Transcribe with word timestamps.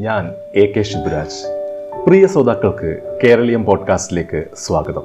ഞാൻ 0.00 0.30
A 0.54 0.72
K 0.72 0.82
Shiburaj 0.82 1.48
പ്രിയ 2.06 2.26
ശ്രോതാക്കൾക്ക് 2.26 3.18
കേരളീയം 3.24 3.64
പോഡ്കാസ്റ്റിലേക്ക് 3.64 4.44
സ്വാഗതം. 4.54 5.02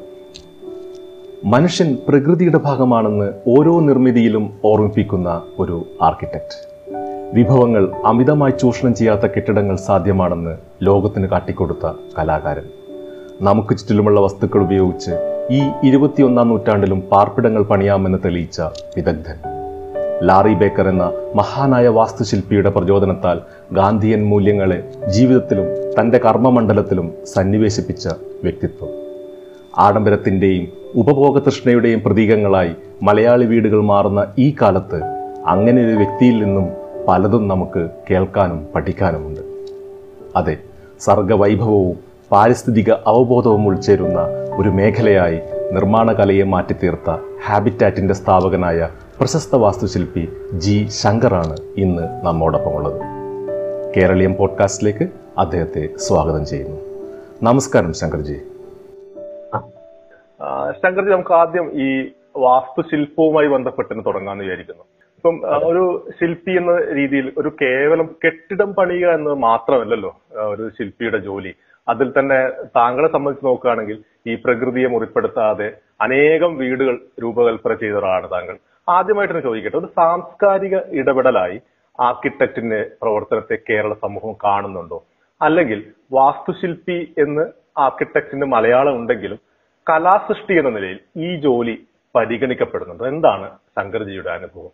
മനുഷ്യൻ 1.45 1.97
പ്രകൃതിയുടെ 2.07 2.57
ഭാഗമാണെന്ന് 2.57 3.31
ഓരോ 3.47 3.79
നിർമ്മിതിയിലും 3.79 4.59
ഓർമ്മിപ്പിക്കുന്ന 4.65 5.41
ഒരു 5.59 5.85
ആർക്കിടെക്റ്റ് 6.01 6.67
വിഭവങ്ങൾ 7.33 7.91
അമിതമായി 8.05 8.51
ചൂഷണം 8.51 8.95
ചെയ്യാത്ത 8.95 9.21
കെട്ടിടങ്ങൾ 9.21 9.75
സാധ്യമാണെന്ന് 9.75 10.57
ലോകത്തിന് 10.83 11.27
കാട്ടിക്കൊടുത്ത 11.27 11.91
കലാകാരൻ. 12.19 12.63
നമുക്ക് 13.41 13.77
ചുറ്റിലുമുള്ള 13.77 14.19
വസ്തുക്കൾ 14.19 14.61
ഉപയോഗിച്ച് 14.61 15.11
ഈ 15.51 15.87
ഇരുപത്തിയൊന്നാം 15.87 16.49
നൂറ്റാണ്ടിലും 16.49 17.01
പാർപ്പിടങ്ങൾ 17.01 17.63
പണിയാമെന്ന് 17.63 18.17
തെളിയിച്ച 18.25 18.61
വിദഗ്ധൻ. 18.61 19.54
ലാറി 20.23 20.53
ബേക്കർ 20.53 20.87
എന്ന 20.87 21.11
മഹാനായ 21.35 21.87
വാസ്തുശില്പിയുടെ 21.87 22.69
പ്രചോദനത്താൽ 22.69 23.41
ഗാന്ധിയൻ 23.73 24.25
മൂല്യങ്ങളെ 24.25 24.89
ജീവിതത്തിലും 25.07 25.67
തന്റെ 25.99 26.17
കർമ്മമണ്ഡലത്തിലും 26.17 27.13
സന്നിവേശിപ്പിച്ച 27.33 28.07
വ്യക്തിത്വം. 28.43 28.89
ആഡംബരത്തിന്റെയും 29.77 30.67
ഉപഭോഗതൃഷ്ണയുടെയും 30.95 32.01
പ്രതീകങ്ങളായി 32.01 32.75
മലയാളി 33.03 33.45
വീടുകൾ 33.45 33.81
മാറുന്ന 33.81 34.27
ഈ 34.37 34.55
കാലത്ത് 34.61 35.03
അങ്ങനെ 35.45 35.87
ഒരു 35.87 35.95
വ്യക്തിയിൽ 35.95 36.43
നിന്നും 36.43 36.69
പലതും 37.07 37.47
നമുക്ക് 37.47 37.89
കേൾക്കാനും 38.11 38.67
പഠിക്കാനുമുണ്ട്. 38.75 39.41
അതെ 40.35 40.57
സർഗവൈഭവവും 40.99 41.97
പാരിസ്ഥിതിക 42.31 42.91
അവബോധവും 42.91 43.67
ഉൾച്ചേരുന്ന 43.67 44.19
ഒരു 44.57 44.69
മേഖലയായി 44.69 45.39
നിർമ്മാണകലയെ 45.71 46.43
മാറ്റിത്തീർത്ത 46.43 47.17
ഹാബിറ്റാറ്റിന്റെ 47.47 48.13
സ്ഥാപകനായ 48.13 48.89
പ്രശസ്ത 49.17 49.55
വാസ്തുശില്പി 49.55 50.23
ജി 50.57 50.87
ശങ്കറാണ് 50.87 51.57
ഇന്ന് 51.77 52.25
നമ്മോടൊപ്പം 52.25 52.75
ഉള്ളത് 52.75 53.01
കേരളീയം 53.95 54.35
പോഡ്കാസ്റ്റിലേക്ക് 54.35 55.05
അദ്ദേഹത്തെ 55.37 55.89
സ്വാഗതം 55.97 56.45
ചെയ്യുന്നു. 56.45 56.77
നമസ്കാരം 57.43 57.93
ശങ്കർജി. 57.93 58.37
ശങ്കർജി 60.83 61.09
നമുക്ക് 61.11 61.33
ആദ്യം 61.33 61.71
ഈ 61.81 62.09
വാസ്തുശില്പവുമായി 62.37 63.47
ബന്ധപ്പെട്ട് 63.47 64.05
തുടങ്ങാന്ന് 64.05 64.43
വിചാരിക്കുന്നു. 64.43 64.83
ഇപ്പം 65.15 65.41
ഒരു 65.67 66.07
ശില്പി 66.21 66.51
എന്ന 66.51 66.77
രീതിയിൽ 66.93 67.33
ഒരു 67.37 67.51
കേവലം 67.61 68.09
കെട്ടിടം 68.25 68.75
പണിയുക 68.75 69.09
എന്നത് 69.09 69.33
മാത്രമല്ലല്ലോ 69.33 70.15
ഒരു 70.35 70.69
ശില്പിയുടെ 70.69 71.17
ജോലി. 71.17 71.53
അതിൽ 71.87 72.13
തന്നെ 72.19 72.49
താങ്കളെ 72.75 73.07
സംബന്ധിച്ച് 73.07 73.45
നോക്കുകയാണെങ്കിൽ 73.45 74.03
ഈ 74.27 74.35
പ്രകൃതിയെ 74.35 74.87
മുറിപ്പെടുത്താതെ 74.87 75.71
അനേകം 76.01 76.57
വീടുകൾ 76.57 76.99
രൂപകൽപ്പന 77.21 77.73
ചെയ്ത 77.73 77.93
ഒരാളാണ് 77.93 78.31
താങ്കൾ. 78.31 78.57
ആദ്യമായിട്ട് 78.87 79.43
ചോദിക്കട്ടെ. 79.43 79.77
ഒരു 79.77 79.85
സാംസ്കാരിക 79.85 80.75
ഇടപെടലായി 80.91 81.61
ആർക്കിടെക്റ്റിന്റെ 81.99 82.91
പ്രവർത്തനത്തെ 83.01 83.57
കേരള 83.69 83.93
സമൂഹം 83.93 84.33
കാണുന്നുണ്ടോ? 84.43 85.03
അല്ലെങ്കിൽ 85.41 85.79
വാസ്തുശില്പി 86.11 87.13
എന്ന് 87.17 87.45
ആർക്കിടെക്റ്റിന് 87.79 88.45
മലയാളം 88.45 88.95
ഉണ്ടെങ്കിലും 88.95 89.39
കലാസൃഷ്ടി 89.89 90.53
എന്ന 90.59 90.69
നിലയിൽ 90.69 90.99
ഈ 91.17 91.35
ജോലി 91.41 91.75
പരിഗണിക്കപ്പെടുന്നുണ്ടോ? 92.15 93.07
എന്താണ് 93.07 93.47
ശങ്കർജിയുടെ 93.77 94.29
അനുഭവം? 94.29 94.71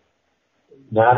ഞാൻ 0.94 1.18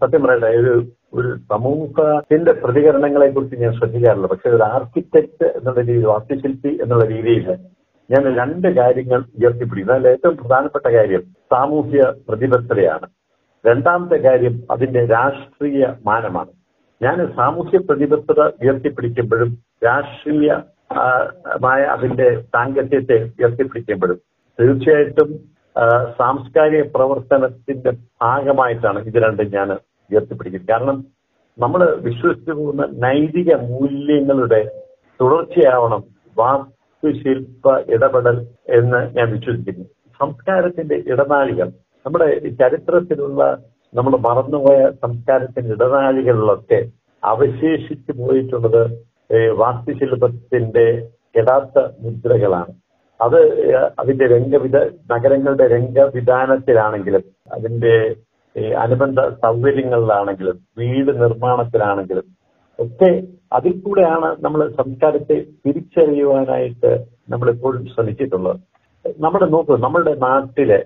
സത്യം 0.00 0.22
പറയട്ടെ 0.24 0.46
ഒരു 0.46 0.74
ഒരു 1.14 1.36
സമൂഹത്തിന്റെ 1.50 2.52
പ്രതികരണങ്ങളെ 2.52 3.30
കുറിച്ച് 3.30 3.56
ഞാൻ 3.56 3.72
ശ്രദ്ധിക്കാറില്ല. 3.78 4.26
പക്ഷെ 4.26 4.48
ഒരു 4.48 4.62
ആർക്കിടെക്ട് 4.62 5.46
എന്നുള്ള 5.58 5.80
രീതിയിൽ 5.80 6.06
വാസ്തുശില്പി 6.06 6.78
എന്നുള്ള 6.82 7.04
രീതിയിൽ 7.04 7.46
ഞാൻ 8.10 8.22
രണ്ട് 8.40 8.68
കാര്യങ്ങൾ 8.68 9.20
ഉയർത്തിപ്പിടിക്കുന്നു. 9.38 9.94
അതിൽ 9.98 10.08
ഏറ്റവും 10.08 10.36
പ്രധാനപ്പെട്ട 10.36 10.86
കാര്യം 10.88 11.22
സാമൂഹ്യ 11.52 12.02
പ്രതിബദ്ധതയാണ്. 12.28 13.06
രണ്ടാമത്തെ 13.66 14.16
കാര്യം 14.16 14.54
അതിന്റെ 14.70 15.02
രാഷ്ട്രീയ 15.06 15.84
മാനമാണ്. 16.06 16.52
ഞാൻ 17.02 17.16
സാമൂഹ്യ 17.36 17.78
പ്രതിബദ്ധത 17.78 18.40
ഉയർത്തിപ്പിടിക്കുമ്പോഴും 18.62 19.50
രാഷ്ട്രീയമായ 19.84 21.80
അതിന്റെ 21.94 22.28
സാങ്കത്യത്തെ 22.54 23.16
ഉയർത്തിപ്പിടിക്കുമ്പോഴും 23.38 24.18
തീർച്ചയായിട്ടും 24.58 25.30
സാംസ്കാരിക 26.20 26.82
പ്രവർത്തനത്തിന്റെ 26.94 27.90
ഭാഗമായിട്ടാണ് 28.22 28.98
ഇത് 29.08 29.18
രണ്ടും 29.24 29.48
ഞാൻ 29.56 29.68
ഉയർത്തിപ്പിടിക്കുന്നത്. 30.10 30.70
കാരണം 30.72 30.98
നമ്മൾ 31.58 31.80
വിശ്വസിച്ചു 32.06 32.52
പോകുന്ന 32.52 32.86
നൈതിക 33.04 33.50
മൂല്യങ്ങളുടെ 33.72 34.60
തുടർച്ചയാവണം 35.20 36.02
വാസ്തുശില്പ 36.36 37.66
ഇടപെടൽ 37.94 38.36
എന്ന് 38.78 39.00
ഞാൻ 39.16 39.26
വിശ്വസിക്കുന്നു. 39.36 39.86
സംസ്കാരത്തിന്റെ 40.20 40.96
ഇടനാഴികൾ. 41.12 41.68
നമ്മുടെ 42.06 42.28
ചരിത്രത്തിലുള്ള 42.60 43.42
നമ്മൾ 43.98 44.12
മറന്നുപോയ 44.28 44.78
സംസ്കാരത്തിന്റെ 45.04 45.72
ഇടനാഴികളിലൊക്കെ 45.76 46.80
അവശേഷിച്ചു 47.22 48.12
പോയിട്ടുള്ളത് 48.20 48.82
വാസ്തുശില്പത്തിന്റെ 49.62 50.86
യഥാർത്ഥ 51.38 51.78
മുദ്രകളാണ്. 52.04 52.72
അത് 53.20 53.40
അതിന്റെ 54.00 54.26
രംഗവിധ 54.34 54.76
നഗരങ്ങളുടെ 55.12 55.66
രംഗവിധാനത്തിലാണെങ്കിലും 55.74 57.24
അതിന്റെ 57.56 57.94
അനുബന്ധ 58.84 59.20
സൗകര്യങ്ങളിലാണെങ്കിലും 59.44 60.56
വീട് 60.80 61.10
നിർമ്മാണത്തിലാണെങ്കിലും 61.22 62.26
ഒക്കെ 62.78 63.10
അതിൽ 63.56 63.72
കൂടെയാണ് 63.84 64.28
നമ്മൾ 64.44 64.60
സംസ്കാരത്തെ 64.80 65.36
തിരിച്ചറിയുവാനായിട്ട് 65.64 66.90
നമ്മൾ 67.32 67.48
എപ്പോഴും 67.54 67.82
ശ്രമിച്ചിട്ടുള്ളത്. 67.92 68.58
നമ്മുടെ 69.24 69.46
നോക്ക് 69.46 69.74
നമ്മളുടെ 69.84 70.14
നാട്ടിലെ 70.24 70.78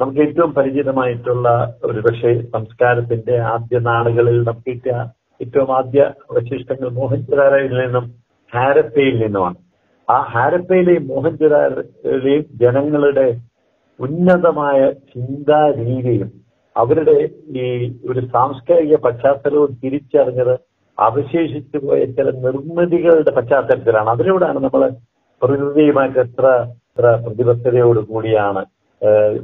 നമുക്ക് 0.00 0.20
ഏറ്റവും 0.20 0.50
പരിചിതമായിട്ടുള്ള 0.52 1.48
ഒരു 1.84 2.00
പക്ഷേ 2.00 2.30
സംസ്കാരത്തിന്റെ 2.54 3.36
ആദ്യ 3.52 3.78
നാളുകളിൽ 3.88 4.36
നമുക്ക് 4.48 4.70
കിട്ടിയ 4.70 4.96
ഏറ്റവും 5.40 5.70
ആദ്യ 5.76 6.00
അവശിഷ്ടങ്ങൾ 6.30 6.88
മോഹൻജുദാരയിൽ 6.90 7.72
നിന്നും 7.80 8.04
ഹാരപ്പയിൽ 8.52 9.14
നിന്നുമാണ്. 9.22 9.58
ആ 10.08 10.16
ഹാരപ്പയിലെയും 10.32 11.04
മോഹൻജുദാരയിലെയും 11.06 12.44
ജനങ്ങളുടെ 12.62 13.26
ഉന്നതമായ 14.00 14.78
ചിന്താ 15.12 15.60
രീതിയും 15.80 16.28
അവരുടെ 16.76 17.16
ഈ 17.56 17.64
ഒരു 18.10 18.20
സാംസ്കാരിക 18.34 18.96
പശ്ചാത്തലവും 19.06 19.70
തിരിച്ചറിഞ്ഞത് 19.82 20.54
അവശേഷിച്ചു 20.98 21.78
പോയ 21.78 22.00
ചില 22.16 22.28
നിർമ്മിതികളുടെ 22.44 23.32
പശ്ചാത്തലത്തിലാണ്. 23.38 24.08
അതിലൂടെയാണ് 24.14 24.60
നമ്മൾ 24.66 24.82
പ്രകൃതിയുമായിട്ട് 25.42 26.18
എത്ര 26.26 26.46
എത്ര 26.98 27.10
പ്രതിബദ്ധതയോട് 27.24 27.98
കൂടിയാണ് 28.10 28.62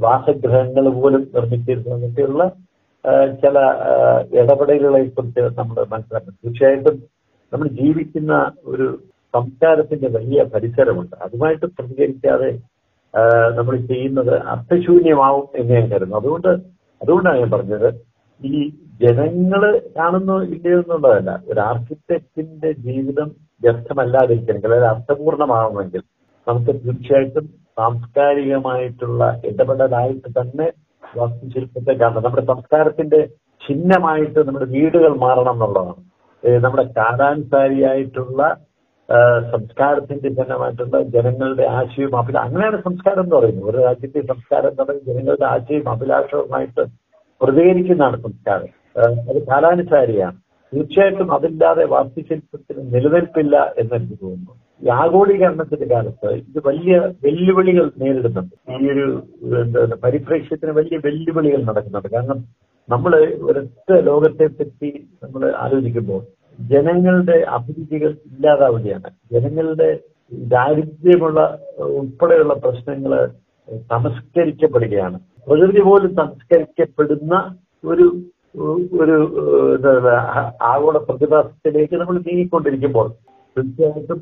വാസഗ്രഹങ്ങൾ 0.05 0.85
പോലും 0.95 1.21
നിർമ്മിച്ചിരുന്നതൊക്കെയുള്ള 1.35 2.45
ചില 3.43 3.59
ഇടപെടലുകളെ 4.41 5.01
കുറിച്ച് 5.09 5.43
നമ്മൾ 5.59 5.77
മനസ്സിലാക്കണം. 5.93 6.37
തീർച്ചയായിട്ടും 6.45 6.97
നമ്മൾ 7.53 7.67
ജീവിക്കുന്ന 7.81 8.33
ഒരു 8.71 8.87
സംസ്കാരത്തിന്റെ 9.35 10.09
വലിയ 10.17 10.41
പരിസരമുണ്ട്. 10.55 11.15
അതുമായിട്ട് 11.27 11.67
പ്രതികരിക്കാതെ 11.77 12.51
നമ്മൾ 13.59 13.75
ചെയ്യുന്നത് 13.91 14.35
അർത്ഥശൂന്യമാവും 14.55 15.47
എന്ന് 15.61 15.75
ഞാൻ 15.77 15.87
കരുതുന്നു. 15.93 16.17
അതുകൊണ്ട് 16.21 16.51
അതുകൊണ്ടാണ് 17.03 17.41
ഞാൻ 17.43 17.53
പറഞ്ഞത് 17.55 17.89
ഈ 18.41 18.65
ജനങ്ങൾ 19.05 19.63
കാണുന്നു 19.99 20.39
ഇല്ലയോ 20.55 20.81
എന്നുള്ളതല്ല. 20.83 21.31
ഒരു 21.51 21.61
ആർക്കിടെക്റ്റിന്റെ 21.69 22.73
ജീവിതം 22.89 23.31
വ്യർത്ഥമല്ലാതിരിക്കണമെങ്കിൽ 23.67 24.73
അതായത് 24.73 24.91
അർത്ഥപൂർണമാവണമെങ്കിൽ 24.95 26.05
നമുക്ക് 26.49 26.73
തീർച്ചയായിട്ടും 26.85 27.47
സാംസ്കാരികമായിട്ടുള്ള 27.79 29.41
ഇടപെടലായിട്ട് 29.45 30.29
തന്നെ 30.41 30.73
വാസ്തുശില്പത്തെ 31.17 31.93
കാണണം. 31.93 32.23
നമ്മുടെ 32.23 32.45
സംസ്കാരത്തിന്റെ 32.47 33.21
ചിഹ്നമായിട്ട് 33.67 34.41
നമ്മുടെ 34.47 34.65
വീടുകൾ 34.65 35.17
മാറണം 35.17 35.53
എന്നുള്ളതാണ്. 35.53 36.03
നമ്മുടെ 36.65 36.83
കാലാനുസാരിയായിട്ടുള്ള 36.83 38.57
സംസ്കാരത്തിന്റെ 39.53 40.29
ജനമായിട്ടുള്ള 40.29 41.03
ജനങ്ങളുടെ 41.17 41.65
ആശയവും 41.79 42.19
അഭില 42.19 42.39
അങ്ങനെയാണ് 42.39 42.79
സംസ്കാരം 42.83 43.23
എന്ന് 43.23 43.37
പറയുന്നത്. 43.37 43.67
ഒരു 43.71 43.79
രാജ്യത്തെ 43.83 44.21
സംസ്കാരം 44.27 44.69
എന്ന് 44.69 44.83
പറയുന്നത് 44.83 45.09
ജനങ്ങളുടെ 45.11 45.47
ആശയവും 45.47 45.89
അഭിലാഷവുമായിട്ട് 45.91 46.85
പ്രതികരിക്കുന്നതാണ് 47.43 48.23
സംസ്കാരം. 48.23 48.71
അത് 49.31 49.47
കാലാനുസാരിയാണ്. 49.47 50.37
തീർച്ചയായിട്ടും 50.73 51.35
അതില്ലാതെ 51.35 51.85
വാസ്തുശില്പത്തിന് 51.85 52.95
നിലനിൽപ്പില്ല 52.95 53.57
എന്നെനിക്ക് 53.79 54.17
തോന്നുന്നു. 54.23 54.55
ഈ 54.55 54.64
ആഗോളീകരണത്തിന്റെ 54.83 55.87
കാലത്ത് 55.93 56.31
ഇത് 56.41 56.59
വലിയ 56.69 56.95
വെല്ലുവിളികൾ 57.25 57.85
നേരിടുന്നുണ്ട്. 58.03 58.55
ഈ 58.75 58.91
ഒരു 58.95 59.07
എന്താ 59.63 59.97
പരിപ്രേക്ഷ്യത്തിന് 60.05 60.73
വലിയ 60.79 60.97
വെല്ലുവിളികൾ 61.07 61.61
നടക്കുന്നുണ്ട്. 61.69 62.09
കാരണം 62.17 62.39
നമ്മൾ 62.89 63.13
ഒരൊറ്റ 63.49 63.91
ലോകത്തെ 64.09 64.47
പറ്റി 64.59 64.91
നമ്മൾ 65.23 65.43
ആലോചിക്കുമ്പോൾ 65.65 66.23
ജനങ്ങളുടെ 66.73 67.37
അഭിരുചികൾ 67.57 68.11
ഇല്ലാതാവുകയാണ്. 68.31 69.09
ജനങ്ങളുടെ 69.35 69.89
ദാരിദ്ര്യമുള്ള 70.53 71.41
ഉൾപ്പെടെയുള്ള 71.99 72.55
പ്രശ്നങ്ങൾ 72.65 73.13
സംസ്കരിക്കപ്പെടുകയാണ് 73.93 75.17
പ്രകൃതി 75.47 75.83
പോലും 75.89 76.11
സംസ്കരിക്കപ്പെടുന്ന 76.21 77.35
ഒരു 77.85 78.07
ഒരു 79.03 79.17
ആഗോള 80.73 80.97
പ്രതിഭാസത്തിലേക്ക് 81.09 81.97
നമ്മൾ 82.01 82.17
നീങ്ങിക്കൊണ്ടിരിക്കുമ്പോൾ 82.27 83.09
തീർച്ചയായിട്ടും 83.57 84.21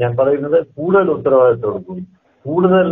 ഞാൻ 0.00 0.16
പറയുന്നത് 0.16 0.66
കൂടുതൽ 0.76 1.10
ഉത്തരവാദിത്തോടു 1.10 1.78
കൂടി. 1.88 2.02
കൂടുതൽ 2.44 2.86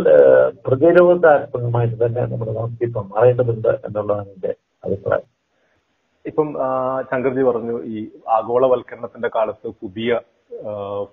പ്രതിരോധാത്മകമായിട്ട് 0.67 2.05
തന്നെ 2.05 2.21
നമ്മുടെ 2.21 2.51
വാസ്തവം 2.51 3.09
മാറേണ്ടതുണ്ട് 3.09 3.67
എന്നുള്ളതാണ് 3.67 4.29
എന്റെ 4.29 4.55
അഭിപ്രായം. 4.83 5.27
ഇപ്പം 6.25 6.47
ശങ്കർജി 7.11 7.41
പറഞ്ഞു 7.41 7.83
ഈ 7.83 8.07
ആഗോളവൽക്കരണത്തിന്റെ 8.27 9.29
കാലത്ത് 9.35 9.67
പുതിയ 9.81 10.19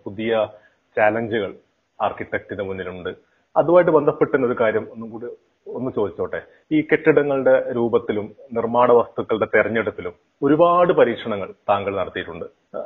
പുതിയ 0.04 0.48
ചാലഞ്ചുകൾ 0.96 1.54
ആർക്കിടെക്ടിന്റെ 2.02 2.64
മുന്നിലുണ്ട്. 2.64 3.12
അതുമായിട്ട് 3.56 3.90
ബന്ധപ്പെട്ട 3.90 4.36
ഒരു 4.36 4.56
കാര്യം 4.60 4.88
ഒന്നും 4.92 5.10
കൂടി 5.10 5.26
ഒന്ന് 5.66 5.90
ചോദിച്ചോട്ടെ. 5.96 6.40
ഈ 6.72 6.80
കെട്ടിടങ്ങളുടെ 6.80 7.72
രൂപത്തിലും 7.76 8.26
നിർമ്മാണ 8.52 8.92
വസ്തുക്കളുടെ 8.92 9.46
തെരഞ്ഞെടുപ്പിലും 9.54 10.14
ഒരുപാട് 10.42 10.92
പരീക്ഷണങ്ങൾ 10.92 11.48
താങ്കൾ 11.68 11.96
നടത്തിയിട്ടുണ്ട്. 11.96 12.44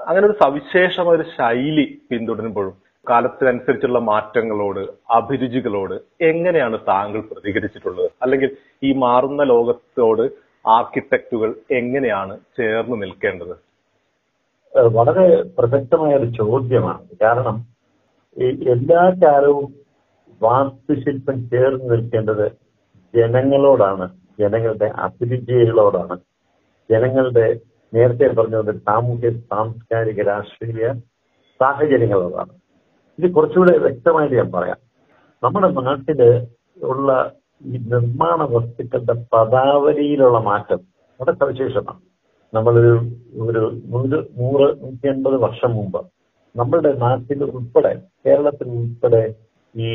അങ്ങനെ 0.08 0.26
ഒരു 0.26 0.34
സവിശേഷമായ 0.42 1.16
ഒരു 1.16 1.22
ശൈലി 1.22 1.98
പിന്തുടരുമ്പോഴും 2.10 2.74
കാലത്തിനനുസരിച്ചുള്ള 3.10 3.98
മാറ്റങ്ങളോട് 3.98 4.80
അഭിരുചികളോട് 5.10 5.94
എങ്ങനെയാണ് 6.20 6.78
താങ്കൾ 6.88 7.20
പ്രതികരിച്ചിട്ടുള്ളത്? 7.20 8.10
അല്ലെങ്കിൽ 8.22 8.50
ഈ 8.82 8.92
മാറുന്ന 8.92 9.42
ലോകത്തോട് 9.42 10.24
ആർക്കിടെക്റ്റുകൾ 10.68 11.54
എങ്ങനെയാണ് 11.70 12.38
ചേർന്ന് 12.56 13.02
നിൽക്കേണ്ടത്? 13.02 13.56
വളരെ 14.76 15.42
പ്രസക്തമായ 15.58 16.14
ഒരു 16.14 16.24
ചോദ്യമാണ്. 16.24 17.04
കാരണം 17.22 17.56
എല്ലാ 18.74 19.02
കാലവും 19.24 19.74
വാസ്തുശില്പം 20.42 21.48
ചേർന്ന് 21.48 21.92
നിൽക്കേണ്ടത് 21.92 22.65
ജനങ്ങളോടാണ് 23.16 24.06
ജനങ്ങളുടെ 24.40 24.88
അഭിരുചികളോടാണ്. 25.04 26.16
ജനങ്ങളുടെ 26.90 27.46
നേരത്തെ 27.92 28.26
പറഞ്ഞ 28.38 28.56
പോലെ 28.56 28.72
സാമൂഹ്യ 28.78 29.30
സാംസ്കാരിക 29.52 30.22
രാഷ്ട്രീയ 30.22 30.86
സാഹചര്യങ്ങളോടാണ്. 31.60 32.52
ഇത് 33.18 33.26
കുറച്ചുകൂടെ 33.32 33.78
വ്യക്തമായിട്ട് 33.78 34.36
ഞാൻ 34.36 34.50
പറയാം. 34.52 34.80
നമ്മുടെ 35.42 35.68
നാട്ടിൽ 35.80 36.20
ഉള്ള 36.82 37.10
ഈ 37.64 37.78
നിർമ്മാണ 37.92 38.40
വസ്തുക്കളുടെ 38.54 39.14
പദാവലിയിലുള്ള 39.32 40.38
മാറ്റം 40.38 40.80
വളരെ 41.20 41.34
സവിശേഷമാണ്. 41.38 42.00
നമ്മളൊരു 42.52 42.92
ഒരു 43.46 43.62
നൂറ് 43.92 44.18
നൂറ് 44.40 44.66
നൂറ്റി 44.82 45.06
അൻപത് 45.08 45.36
വർഷം 45.36 45.70
മുമ്പ് 45.74 46.00
നമ്മളുടെ 46.54 46.92
നാട്ടിൽ 46.92 47.40
ഉൾപ്പെടെ 47.44 47.92
കേരളത്തിൽ 48.26 48.68
ഉൾപ്പെടെ 48.78 49.22
ഈ 49.74 49.88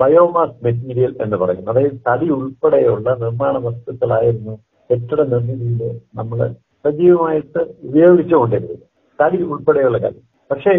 ബയോമാസ് 0.00 0.56
മെറ്റീരിയൽ 0.64 1.12
എന്ന് 1.24 1.36
പറയും 1.36 1.68
അതായത് 1.70 1.96
തടി 2.08 2.28
ഉൾപ്പെടെയുള്ള 2.36 3.08
നിർമ്മാണ 3.22 3.54
വസ്തുക്കളായിരുന്നു 3.66 4.54
കെട്ടിട 4.90 5.20
നിർമ്മിതിയിൽ 5.32 5.82
നമ്മൾ 6.14 6.38
സജീവമായിട്ട് 6.84 7.60
ഉപയോഗിച്ചുകൊണ്ടിരുന്നത്. 7.88 8.82
തടി 9.18 9.38
ഉൾപ്പെടെയുള്ള 9.42 9.98
കാര്യം. 9.98 10.24
പക്ഷേ 10.50 10.74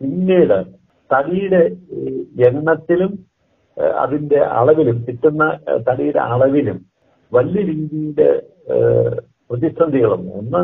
പിന്നീട് 0.00 0.58
തടിയുടെ 1.10 1.62
എണ്ണത്തിലും 2.48 3.12
അതിന്റെ 4.02 4.40
അളവിലും 4.60 4.96
കിട്ടുന്ന 5.06 5.42
തടിയുടെ 5.88 6.20
അളവിലും 6.32 6.78
വലിയ 7.32 7.60
രീതിയിലെ 7.70 8.30
പ്രതിസന്ധികളൊന്നും. 9.50 10.34
ഒന്ന് 10.40 10.62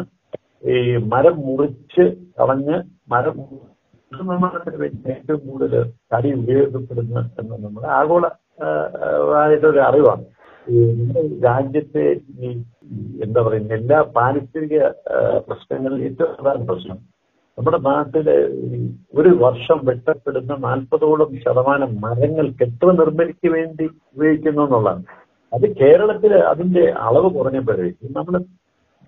ഈ 0.73 0.77
മരം 1.13 1.37
മുറിച്ച് 1.47 2.05
കളഞ്ഞ് 2.41 2.77
മരം 3.13 3.37
നിർമ്മാണത്തിന് 4.13 4.79
വേണ്ടി 4.83 5.11
ഏറ്റവും 5.15 5.41
കൂടുതൽ 5.51 5.85
തടി 6.13 6.31
ഉപയോഗപ്പെടുന്ന 6.41 7.19
എന്ന് 7.41 7.57
നമ്മുടെ 7.65 7.89
ആഗോള 7.99 8.27
ആയിട്ടൊരു 9.41 9.81
അറിവാണ്. 9.89 10.25
രാജ്യത്തെ 11.47 12.05
ഈ 12.47 12.49
എന്താ 13.25 13.41
പറയുന്ന 13.47 13.73
എല്ലാ 13.81 13.99
പാരിസ്ഥിതിക 14.17 14.79
പ്രശ്നങ്ങളിൽ 15.49 16.01
ഏറ്റവും 16.09 16.33
പ്രധാന 16.37 16.65
പ്രശ്നം 16.71 16.99
നമ്മുടെ 17.59 17.79
നാട്ടിൽ 17.89 18.29
ഒരു 19.19 19.31
വർഷം 19.45 19.79
വെട്ടപ്പെടുന്ന 19.89 20.53
നാൽപ്പതോളം 20.67 21.31
ശതമാനം 21.45 21.93
മരങ്ങൾ 22.05 22.47
കെട്ടു 22.61 22.91
നിർമ്മിതിക്ക് 23.01 23.49
വേണ്ടി 23.57 23.87
ഉപയോഗിക്കുന്നു 24.13 24.63
എന്നുള്ളതാണ്. 24.67 25.03
അത് 25.53 25.67
കേരളത്തിൽ 25.81 26.33
അതിന്റെ 26.53 26.85
അളവ് 27.07 27.29
കുറഞ്ഞപ്പോഴേക്കും 27.37 28.17
നമ്മൾ 28.19 28.37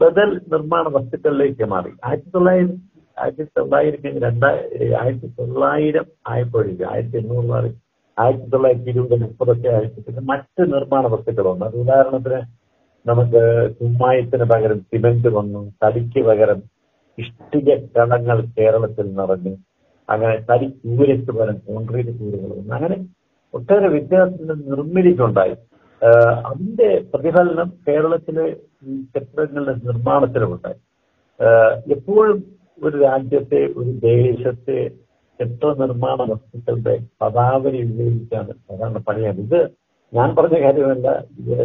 ബദൽ 0.00 0.30
നിർമ്മാണ 0.52 0.84
വസ്തുക്കളിലേക്ക് 0.96 1.64
മാറി. 1.72 1.90
ആയിരത്തി 2.06 2.30
തൊള്ളായിരം 2.36 2.76
ആയിരത്തി 3.20 3.52
തൊള്ളായിരത്തി 3.58 4.10
രണ്ടായിരത്തി 4.26 4.88
ആയിരത്തി 5.00 5.28
തൊള്ളായിരം 5.38 6.06
ആയപ്പോഴേക്കും 6.32 6.88
ആയിരത്തി 6.92 7.18
എണ്ണൂറ് 7.20 7.70
ആയിരത്തി 8.18 8.48
തൊള്ളായിരത്തി 8.54 8.90
ഇരുപത് 8.92 9.22
മുപ്പതൊക്കെ 9.22 9.72
പിന്നെ 10.06 10.22
മറ്റ് 10.32 10.62
നിർമ്മാണ 10.74 11.04
വസ്തുക്കളുണ്ട് 11.14 11.64
അത് 11.68 11.76
ഉദാഹരണത്തിന് 11.82 12.40
നമുക്ക് 13.06 13.42
കുമ്മായത്തിന് 13.80 14.46
പകരം 14.52 14.78
സിമെന്റ് 14.90 15.30
വന്നു 15.38 15.60
തടിക്ക് 15.82 16.22
പകരം 16.28 16.58
ഇഷ്ടിക 17.18 17.76
കണങ്ങൾ 17.96 18.38
കേരളത്തിൽ 18.58 19.06
നിറഞ്ഞു 19.20 19.54
അങ്ങനെ 20.08 20.36
തടി 20.50 20.66
കൂരയ്ക്ക് 20.84 21.32
പകരം 21.32 21.56
കോൺക്രീറ്റ് 21.66 22.12
കൂരുകൾ 22.20 22.50
വന്നു. 22.52 22.72
അങ്ങനെ 22.76 22.96
ഒട്ടേറെ 23.54 23.88
വിദ്യാർത്ഥികൾ 23.96 24.56
നിർമ്മിതിക്കുണ്ടായി. 24.72 25.54
അതിന്റെ 26.50 26.88
പ്രതിഫലനം 27.12 27.68
കേരളത്തിലെ 27.86 28.46
ഈ 28.88 28.94
കെട്ടിടങ്ങളുടെ 29.14 29.74
നിർമ്മാണത്തിലുമുണ്ടായി 29.88 30.78
എപ്പോഴും 31.96 32.38
ഒരു 32.86 32.96
രാജ്യത്തെ 33.02 33.60
ഒരു 33.80 33.90
ദേശത്തെ 34.06 34.78
എത്ര 35.40 35.68
നിർമ്മാണ 35.80 36.18
വസ്തുക്കളുടെ 36.30 36.94
പദാവലി 37.22 37.80
ഉപയോഗിച്ചാണ് 37.90 38.52
സാധാരണ 38.52 38.98
പണിയാണ് 39.08 39.38
ഇത് 39.46 39.60
ഞാൻ 40.12 40.28
പറഞ്ഞ 40.38 40.56
കാര്യമല്ല. 40.64 41.08
ഇത് 41.40 41.58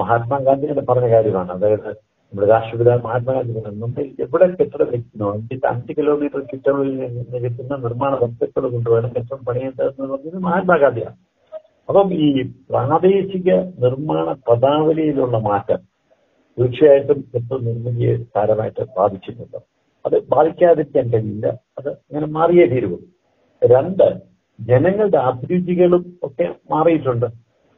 മഹാത്മാഗാന്ധി 0.00 0.66
തന്നെ 0.70 0.84
പറഞ്ഞ 0.90 1.08
കാര്യമാണ്. 1.14 1.50
അതായത് 1.52 1.88
നമ്മുടെ 1.88 2.48
രാഷ്ട്രപിതാവ് 2.52 3.02
മഹാത്മാഗാന്ധി 3.06 3.52
പറഞ്ഞു 3.58 3.80
നമ്മൾ 3.84 4.02
എവിടെ 4.24 4.46
കെട്ടിടം 4.60 4.88
വെക്കുന്നോ? 4.92 5.28
അഞ്ച് 5.36 5.66
അഞ്ച് 5.72 5.92
കിലോമീറ്റർ 5.98 6.40
ചുറ്റളവിൽ 6.52 6.92
നിന്ന് 7.00 7.38
കിട്ടുന്ന 7.44 7.76
നിർമ്മാണ 7.86 8.12
വസ്തുക്കൾ 8.22 8.64
കൊണ്ടുവേണം 8.74 9.10
കെട്ടിടം 9.16 9.42
പണിയേണ്ടതെന്ന് 9.48 10.08
പറഞ്ഞത് 10.12 10.38
മഹാത്മാഗാന്ധിയാണ്. 10.48 11.18
അപ്പം 11.88 12.08
ഈ 12.24 12.28
പ്രാദേശിക 12.70 13.48
നിർമ്മാണ 13.84 14.26
പദാവലിയിലുള്ള 14.48 15.38
മാറ്റം 15.48 15.80
തീർച്ചയായിട്ടും 16.58 17.18
കെട്ടിട 17.34 17.58
നിർമ്മിതിയെ 17.68 18.14
സാരമായിട്ട് 18.34 18.82
ബാധിച്ചിട്ടുണ്ട്. 18.98 19.58
അത് 20.06 20.28
ബാധിക്കാതിരിക്കാൻ 20.28 21.08
കഴിയില്ല 21.08 21.46
അത് 21.46 21.88
അങ്ങനെ 21.88 22.26
മാറിയേ 22.26 22.66
തീരുള്ളൂ. 22.66 22.98
രണ്ട് 23.64 24.22
ജനങ്ങളുടെ 24.60 25.18
അഭിരുചികളും 25.18 26.18
ഒക്കെ 26.22 26.54
മാറിയിട്ടുണ്ട്. 26.70 27.26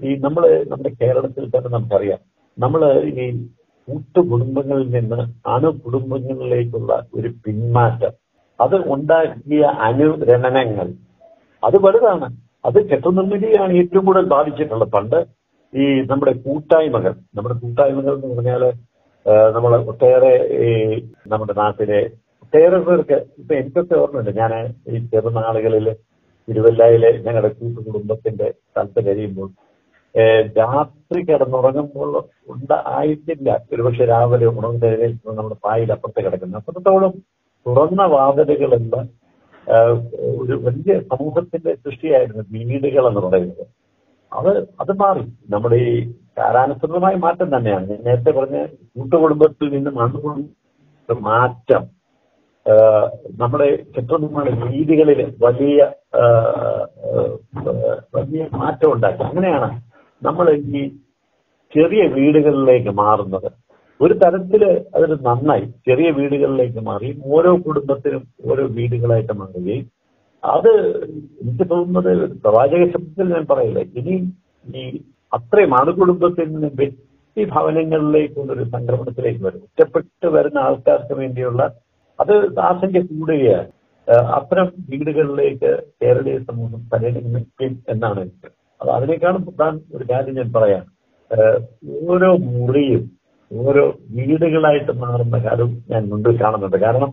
ഈ 0.00 0.14
നമ്മൾ 0.14 0.64
നമ്മുടെ 0.68 0.90
കേരളത്തിൽ 1.02 1.48
തന്നെ 1.48 1.70
നമുക്കറിയാം. 1.70 2.18
നമ്മൾ 2.58 3.02
ഈ 3.02 3.46
കൂട്ടുകുടുംബങ്ങളിൽ 3.88 4.90
നിന്ന് 4.90 5.48
അണുകുടുംബങ്ങളിലേക്കുള്ള 5.48 7.06
ഒരു 7.14 7.28
പിന്മാറ്റം. 7.28 8.12
അത് 8.60 8.76
ഉണ്ടാക്കിയ 8.92 9.60
അനുരണനങ്ങൾ. 9.60 10.88
അത് 11.64 11.78
വലുതാണ്. 11.82 12.36
അത് 12.64 12.88
കെട്ടുനിർമ്മിതിയാണ് 12.88 13.72
ഏറ്റവും 13.72 14.04
കൂടുതൽ 14.04 14.24
ബാധിച്ചിട്ടുള്ളത്. 14.24 14.88
പണ്ട് 14.88 15.26
ഈ 15.74 16.02
നമ്മുടെ 16.02 16.32
കൂട്ടായ്മകൾ 16.32 17.14
നമ്മുടെ 17.34 17.54
കൂട്ടായ്മകൾ 17.54 18.14
എന്ന് 18.14 18.34
പറഞ്ഞാൽ 18.34 18.72
നമ്മൾ 19.26 19.72
ഒട്ടേറെ 19.90 20.32
ഈ 20.66 20.70
നമ്മുടെ 21.32 21.54
നാട്ടിലെ 21.60 22.00
ഒട്ടേറെ 22.44 22.78
പേർക്ക് 22.86 23.18
ഇപ്പൊ 23.40 23.52
എനിക്കൊക്കെ 23.60 23.94
ഓർമ്മയുണ്ട്. 24.02 24.32
ഞാൻ 24.40 24.52
ഈ 24.90 24.98
ചെറുനാളുകളിൽ 25.12 25.86
തിരുവല്ലയിലെ 26.48 27.10
ഞങ്ങളുടെ 27.26 27.50
കൂട്ടു 27.58 27.78
കുടുംബത്തിന്റെ 27.86 28.48
സ്ഥലത്ത് 28.70 29.00
കഴിയുമ്പോൾ 29.06 29.50
രാത്രി 30.58 31.20
കിടന്നുറങ്ങുമ്പോൾ 31.28 32.10
ഉണ്ടായിട്ടില്ല 32.52 33.50
ഒരുപക്ഷെ 33.72 34.06
രാവിലെ 34.12 34.46
ഉണർന്ന് 34.50 34.86
എഴുന്നേൽക്കുമ്പോൾ 34.90 35.36
നമ്മുടെ 35.38 35.58
പായിൽ 35.66 35.92
അപ്പുറത്ത് 35.94 36.24
കിടക്കുന്നത് 36.24 36.60
അത്രത്തോളം 36.60 37.12
തുറന്ന 37.66 38.04
വാതിലുകളുള്ള 38.14 38.96
ഒരു 40.40 40.54
വലിയ 40.66 40.94
സമൂഹത്തിന്റെ 41.12 41.72
സൃഷ്ടിയായിരുന്നു 41.84 42.44
വീടുകൾ 42.54 43.04
എന്ന് 43.10 43.22
പറയുന്നത്. 43.26 43.64
അത് 44.32 44.52
അത് 44.82 44.92
മാറി. 45.02 45.24
നമ്മുടെ 45.52 45.78
ഈ 45.90 45.94
കാലാനുസൃതമായ 46.36 47.14
മാറ്റം 47.24 47.48
തന്നെയാണ്. 47.54 47.86
ഞാൻ 47.90 48.00
നേരത്തെ 48.06 48.32
പറഞ്ഞ 48.38 48.58
കൂട്ടുകുടുംബത്തിൽ 48.96 49.68
നിന്ന് 49.74 49.90
അണുകുടുംബ 50.04 51.18
മാറ്റം 51.28 51.84
നമ്മുടെ 53.40 53.68
ചിത്രനിർമ്മാണ 53.94 54.48
രീതികളിൽ 54.72 55.20
വലിയ 55.44 55.78
വലിയ 58.16 58.42
മാറ്റം 58.60 58.90
ഉണ്ടാക്കി. 58.94 59.22
അങ്ങനെയാണ് 59.28 59.70
നമ്മൾ 60.22 60.46
ഈ 60.78 60.82
ചെറിയ 61.72 62.02
വീടുകളിലേക്ക് 62.16 62.92
മാറുന്നത്. 63.02 63.50
ഒരു 64.00 64.14
തരത്തിൽ 64.22 64.62
അതൊരു 64.94 65.16
നന്നായി 65.26 65.64
ചെറിയ 65.88 66.08
വീടുകളിലേക്ക് 66.18 66.80
മാറി 66.90 67.08
ഓരോ 67.34 67.50
കുടുംബത്തിനും 67.66 68.22
ഓരോ 68.50 68.64
വീടുകളായിട്ട് 68.78 69.34
മാറുകയും 69.40 69.84
അത് 70.42 70.70
എനിക്ക് 71.42 71.64
തോന്നുന്നത് 71.72 72.12
പ്രവാചക 72.44 72.82
ശബ്ദത്തിൽ 72.94 73.28
ഞാൻ 73.34 73.44
പറയില്ല. 73.50 73.80
ഇനി 73.98 74.14
ഈ 74.80 74.82
അത്രയും 75.32 75.72
അണുകുടുംബത്തിൽ 75.80 76.48
നിന്ന് 76.54 76.70
ഒരു 78.54 78.64
സംക്രമണത്തിലേക്ക് 78.74 79.42
വരും 79.46 79.62
ഒറ്റപ്പെട്ട് 79.66 80.26
വരുന്ന 80.36 80.58
ആൾക്കാർക്ക് 80.68 81.14
വേണ്ടിയുള്ള 81.20 81.62
അത് 82.18 82.34
ആശങ്ക 82.68 82.98
കൂടുകയാണ്. 83.10 83.70
അത്തരം 84.36 84.66
വീടുകളിലേക്ക് 84.90 85.70
കേരളീയ 86.02 86.38
സമൂഹം 86.48 86.80
പരിഗണിക്കും 86.92 87.72
എന്നാണ് 87.92 88.18
എനിക്ക്. 88.24 88.48
അത് 88.80 88.90
അതിനേക്കാളും 88.96 89.42
പ്രധാന 89.46 89.74
ഒരു 89.96 90.04
കാര്യം 90.10 90.34
ഞാൻ 90.40 90.48
പറയാം. 90.52 90.84
ഓരോ 92.08 92.30
മുറിയും 92.54 93.02
ഓരോ 93.50 93.84
വീടുകളായിട്ട് 94.16 94.92
മാറുന്ന 95.02 95.38
കാലവും 95.46 95.72
ഞാൻ 95.90 96.02
മുൻപിൽ 96.10 96.36
കാണുന്നുണ്ട്. 96.42 96.78
കാരണം 96.86 97.10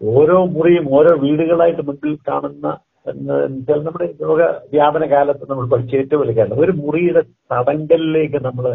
ഓരോ 0.00 0.38
മുറിയും 0.56 0.86
ഓരോ 0.98 1.12
വീടുകളായിട്ട് 1.24 1.82
മുൻപിൽ 1.88 2.14
കാണുന്ന 2.28 2.66
നമ്മുടെ 3.06 4.06
രോഗ 4.22 4.40
വ്യാപന 4.72 5.04
കാലത്ത് 5.12 5.44
നമ്മൾ 5.50 5.66
പഠിച്ച 5.68 5.94
ഏറ്റവും 5.96 6.20
വലിയ 6.20 6.34
കാരണം 6.38 6.60
ഒരു 6.64 6.72
മുറിയുടെ 6.72 7.22
തടങ്കലിലേക്ക് 7.52 8.38
നമ്മൾ 8.46 8.66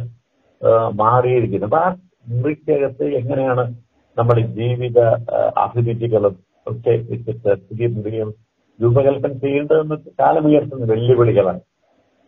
മാറിയിരിക്കുന്നു. 1.01 1.65
അപ്പൊ 1.65 1.79
ആ 1.85 1.89
മുറിക്കകത്ത് 2.25 3.05
എങ്ങനെയാണ് 3.19 3.63
നമ്മുടെ 4.17 4.41
ജീവിത 4.57 4.99
അഭിരുചികളും 5.65 6.35
ഒക്കെ 6.67 6.93
വെച്ചിട്ട് 7.11 7.51
പുതിയ 7.67 7.87
മുറികൾ 7.87 8.29
രൂപകൽപ്പന 8.79 9.33
ചെയ്യേണ്ടതെന്ന് 9.43 9.97
കാലമുയർത്തുന്ന 10.21 10.85
വെല്ലുവിളികളാണ്. 10.85 11.61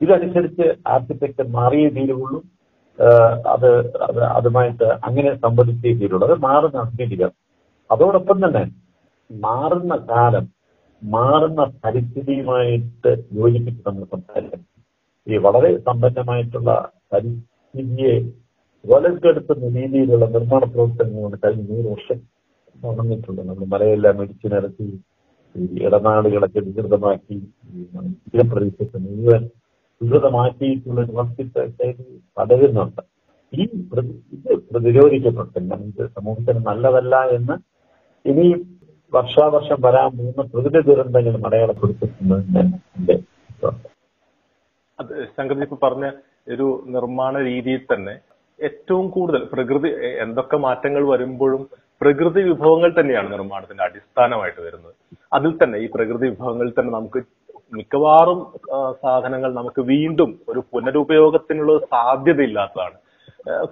ഇതനുസരിച്ച് 0.01 0.65
ആർക്കിടെക്ചർ 0.93 1.47
മാറിയേ 1.57 1.89
തീരുള്ളൂ. 1.97 2.39
അത് 3.53 3.69
അത് 4.07 4.21
അതുമായിട്ട് 4.37 4.87
അങ്ങനെ 5.07 5.31
സംബന്ധിച്ചേ 5.43 5.91
തീരുള്ളൂ. 6.01 6.23
അത് 6.27 6.37
മാറുന്ന 6.47 6.79
അഭിരുചികൾ. 6.85 7.29
അതോടൊപ്പം 7.89 8.37
തന്നെ 8.45 8.63
മാറുന്ന 9.29 9.93
കാലം 10.11 10.45
മാറുന്ന 11.01 11.61
പരിസ്ഥിതിയുമായിട്ട് 11.83 13.11
യോജിപ്പിച്ച് 13.39 13.81
നമ്മൾ 13.87 14.05
സംസാരിക്കണം. 14.13 14.65
ഈ 15.27 15.37
വളരെ 15.45 15.69
സമ്പന്നമായിട്ടുള്ള 15.87 16.71
പരിസ്ഥിതിയെ 17.11 18.13
വലക്കെടുത്തുന്ന 18.85 19.69
രീതിയിലുള്ള 19.77 20.25
നിർമ്മാണ 20.35 20.63
പ്രവർത്തനങ്ങളാണ് 20.73 21.37
കഴിഞ്ഞ 21.43 21.63
നൂറ് 21.71 21.87
വർഷം 21.93 22.19
നടന്നിട്ടുണ്ട്. 22.75 23.41
നമ്മൾ 23.49 23.65
മലയെല്ലാം 23.73 24.21
ഇടിച്ചു 24.23 24.47
നിരത്തി 24.53 24.87
ഈ 25.55 25.63
ഇടനാടുകളൊക്കെ 25.85 26.59
വികൃതമാക്കി 26.67 27.37
ഈ 27.75 27.85
തീരപ്രദേശത്ത് 28.31 28.97
മുഴുവൻ 29.05 29.43
വികൃതമാക്കിയിട്ടുള്ള 30.01 30.99
ഒരു 31.01 31.13
പടരുന്നുണ്ട്. 32.37 33.01
ഈ 33.53 33.63
ഇത് 34.35 34.51
പ്രതിരോധിക്കപ്പെട്ടില്ല 34.71 35.69
നമുക്ക് 35.73 36.03
സമൂഹത്തിന് 36.17 36.61
നല്ലതല്ല 36.69 37.15
എന്ന് 37.37 37.55
ഇനി 38.25 38.45
വർഷാവർഷം 39.13 39.79
വരാൻ 39.85 40.09
പോകുന്ന 40.17 40.41
പ്രകൃതി 40.53 40.81
ദുരന്തങ്ങളും 40.87 41.41
മലയാളപ്പെടുത്തുന്നത് 41.45 42.43
എന്റെ 42.59 43.15
ശങ്കർജി 45.35 45.65
ഇപ്പൊ 45.67 45.77
പറഞ്ഞ 45.85 46.05
ഒരു 46.53 46.67
നിർമ്മാണ 46.95 47.33
രീതിയിൽ 47.49 47.81
തന്നെ 47.91 48.15
ഏറ്റവും 48.59 49.05
കൂടുതൽ 49.15 49.41
പ്രകൃതി 49.53 49.89
എന്തൊക്കെ 50.23 50.57
മാറ്റങ്ങൾ 50.67 51.03
വരുമ്പോഴും 51.11 51.61
പ്രകൃതി 52.01 52.41
വിഭവങ്ങൾ 52.49 52.89
തന്നെയാണ് 52.97 53.29
നിർമ്മാണത്തിന്റെ 53.35 53.83
അടിസ്ഥാനമായിട്ട് 53.85 54.61
വരുന്നത്. 54.65 54.93
അതിൽ 55.37 55.51
തന്നെ 55.61 55.77
ഈ 55.83 55.87
പ്രകൃതി 55.95 56.25
വിഭവങ്ങളിൽ 56.31 56.73
തന്നെ 56.77 56.91
നമുക്ക് 56.97 57.19
മിക്കവാറും 57.77 58.39
സാധനങ്ങൾ 59.03 59.49
നമുക്ക് 59.59 59.81
വീണ്ടും 59.93 60.29
ഒരു 60.51 60.61
പുനരുപയോഗത്തിനുള്ള 60.71 61.73
സാധ്യതയില്ലാത്തതാണ്. 61.93 62.97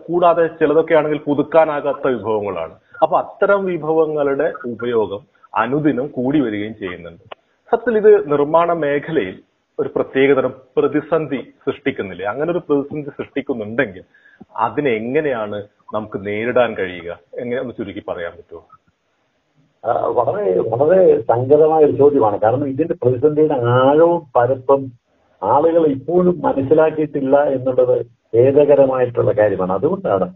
കൂടാതെ 0.08 0.44
ചിലതൊക്കെ 0.60 0.94
ആണെങ്കിൽ 1.00 1.22
പുതുക്കാനാകാത്ത 1.29 2.06
വിഭവങ്ങളാണ്. 2.15 2.75
അപ്പൊ 3.04 3.16
അത്തരം 3.24 3.62
വിഭവങ്ങളുടെ 3.66 4.48
ഉപയോഗം 4.74 5.22
അനുദിനം 5.54 6.08
കൂടി 6.08 6.39
വരികയും 6.46 6.74
ചെയ്യുന്നുണ്ട്. 6.82 7.24
സത്യത്തിൽ 7.72 7.98
ഇത് 8.01 8.12
നിർമ്മാണ 8.32 8.70
മേഖലയിൽ 8.84 9.36
ഒരു 9.80 9.89
പ്രത്യേകതരം 9.96 10.54
പ്രതിസന്ധി 10.77 11.39
സൃഷ്ടിക്കുന്നില്ലേ? 11.66 12.25
അങ്ങനെ 12.32 12.50
ഒരു 12.51 12.62
പ്രതിസന്ധി 12.68 13.12
സൃഷ്ടിക്കുന്നുണ്ടെങ്കിൽ 13.18 14.04
അതിനെ 14.66 14.92
എങ്ങനെയാണ് 15.01 15.58
നമുക്ക് 15.96 16.18
നേരിടാൻ 16.27 16.70
കഴിയുക? 16.80 17.12
എങ്ങനെ 17.42 17.60
ഒന്ന് 17.62 17.74
ചുരുക്കി 17.80 18.04
പറയാൻ 18.10 18.32
പറ്റുമോ? 18.38 18.63
വളരെ 20.18 20.46
വളരെ 20.72 21.01
സങ്കടമായ 21.32 21.82
ഒരു 21.88 21.96
ചോദ്യമാണ്. 22.01 22.38
കാരണം 22.46 22.68
ഇതിന്റെ 22.74 22.96
പ്രതിസന്ധിയുടെ 23.01 23.58
ആഴവും 23.75 24.22
പരപ്പും 24.38 24.82
ആളുകൾ 25.42 25.84
ഇപ്പോഴും 25.88 26.36
മനസ്സിലാക്കിയിട്ടില്ല 26.48 27.36
എന്നുള്ളത് 27.56 27.96
ഖേദകരമായിട്ടുള്ള 28.36 29.32
കാര്യമാണ്. 29.32 29.74
അതുകൊണ്ടാണ് 29.80 30.27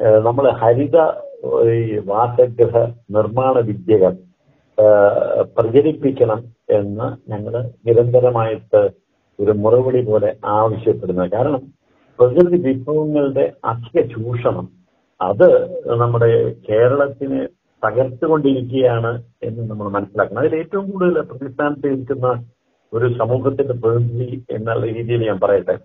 നമ്മൾ 0.00 0.44
ഹരിത 0.60 0.96
ഈ 1.74 1.98
വാസഗൃഹ 2.10 2.76
നിർമ്മാണ 3.16 3.54
വിദ്യകൾ 3.68 4.12
പ്രചരിപ്പിക്കണം 5.56 6.40
എന്ന് 6.78 7.06
ഞങ്ങൾ 7.32 7.54
നിരന്തരമായിട്ട് 7.86 8.80
ഒരു 9.38 9.52
മുറവിളി 9.62 10.02
പോലെ 10.08 10.30
ആവശ്യപ്പെടുന്നത്. 10.58 11.30
കാരണം 11.34 11.62
പ്രകൃതി 12.18 12.58
വിഭവങ്ങളുടെ 12.66 13.44
അധിക 13.70 14.02
ചൂഷണം 14.14 14.66
അത് 15.20 15.48
നമ്മുടെ 16.02 16.28
കേരളത്തിന് 16.68 17.40
തകർത്തുകൊണ്ടിരിക്കുകയാണ് 17.82 19.12
എന്ന് 19.46 19.62
നമ്മൾ 19.70 19.88
മനസ്സിലാക്കണം. 19.96 20.40
അതിൽ 20.42 20.54
ഏറ്റവും 20.60 20.86
കൂടുതൽ 20.90 21.16
പ്രതിസ്ഥാനത്ത് 21.30 21.86
നിൽക്കുന്ന 21.94 22.28
ഒരു 22.92 23.06
സമൂഹത്തിന്റെ 23.20 23.74
പ്രതിനിധി 23.82 24.36
എന്നുള്ള 24.56 24.84
രീതിയിൽ 24.96 25.22
ഞാൻ 25.28 25.38
പറയട്ടെ. 25.44 25.76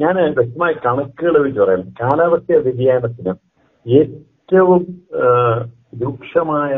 ഞാൻ 0.00 0.14
വ്യക്തമായ 0.38 0.72
കണക്കുകൾ 0.86 1.34
വെച്ച് 1.44 1.60
പറയാം. 1.60 1.82
കാലാവസ്ഥ 2.00 2.58
വ്യതിയാനത്തിന് 2.66 3.32
ഏറ്റവും 3.86 4.82
രൂക്ഷമായ 6.02 6.74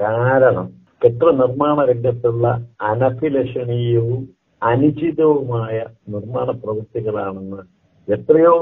കാരണം 0.00 0.66
കെട്ടിട 1.02 1.30
നിർമ്മാണ 1.40 1.78
രംഗത്തുള്ള 1.90 2.46
അനഭിലഷണീയവും 2.90 4.20
അനുചിതവുമായ 4.62 5.74
നിർമ്മാണ 6.08 6.50
പ്രവൃത്തികളാണെന്ന് 6.62 7.60
എത്രയോ 8.08 8.54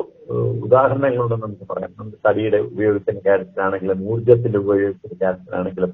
ഉദാഹരണങ്ങളുണ്ട് 0.65 1.35
നമുക്ക് 1.45 1.67
പറയാം. 1.71 1.91
നമുക്ക് 1.99 2.19
തടിയുടെ 2.27 2.59
ഉപയോഗത്തിന്റെ 2.71 3.23
കാര്യത്തിലാണെങ്കിലും 3.29 3.99
ഊർജത്തിന്റെ 4.13 4.59
ഉപയോഗത്തിന്റെ 4.59 5.17
കാര്യത്തിലാണെങ്കിലും 5.25 5.93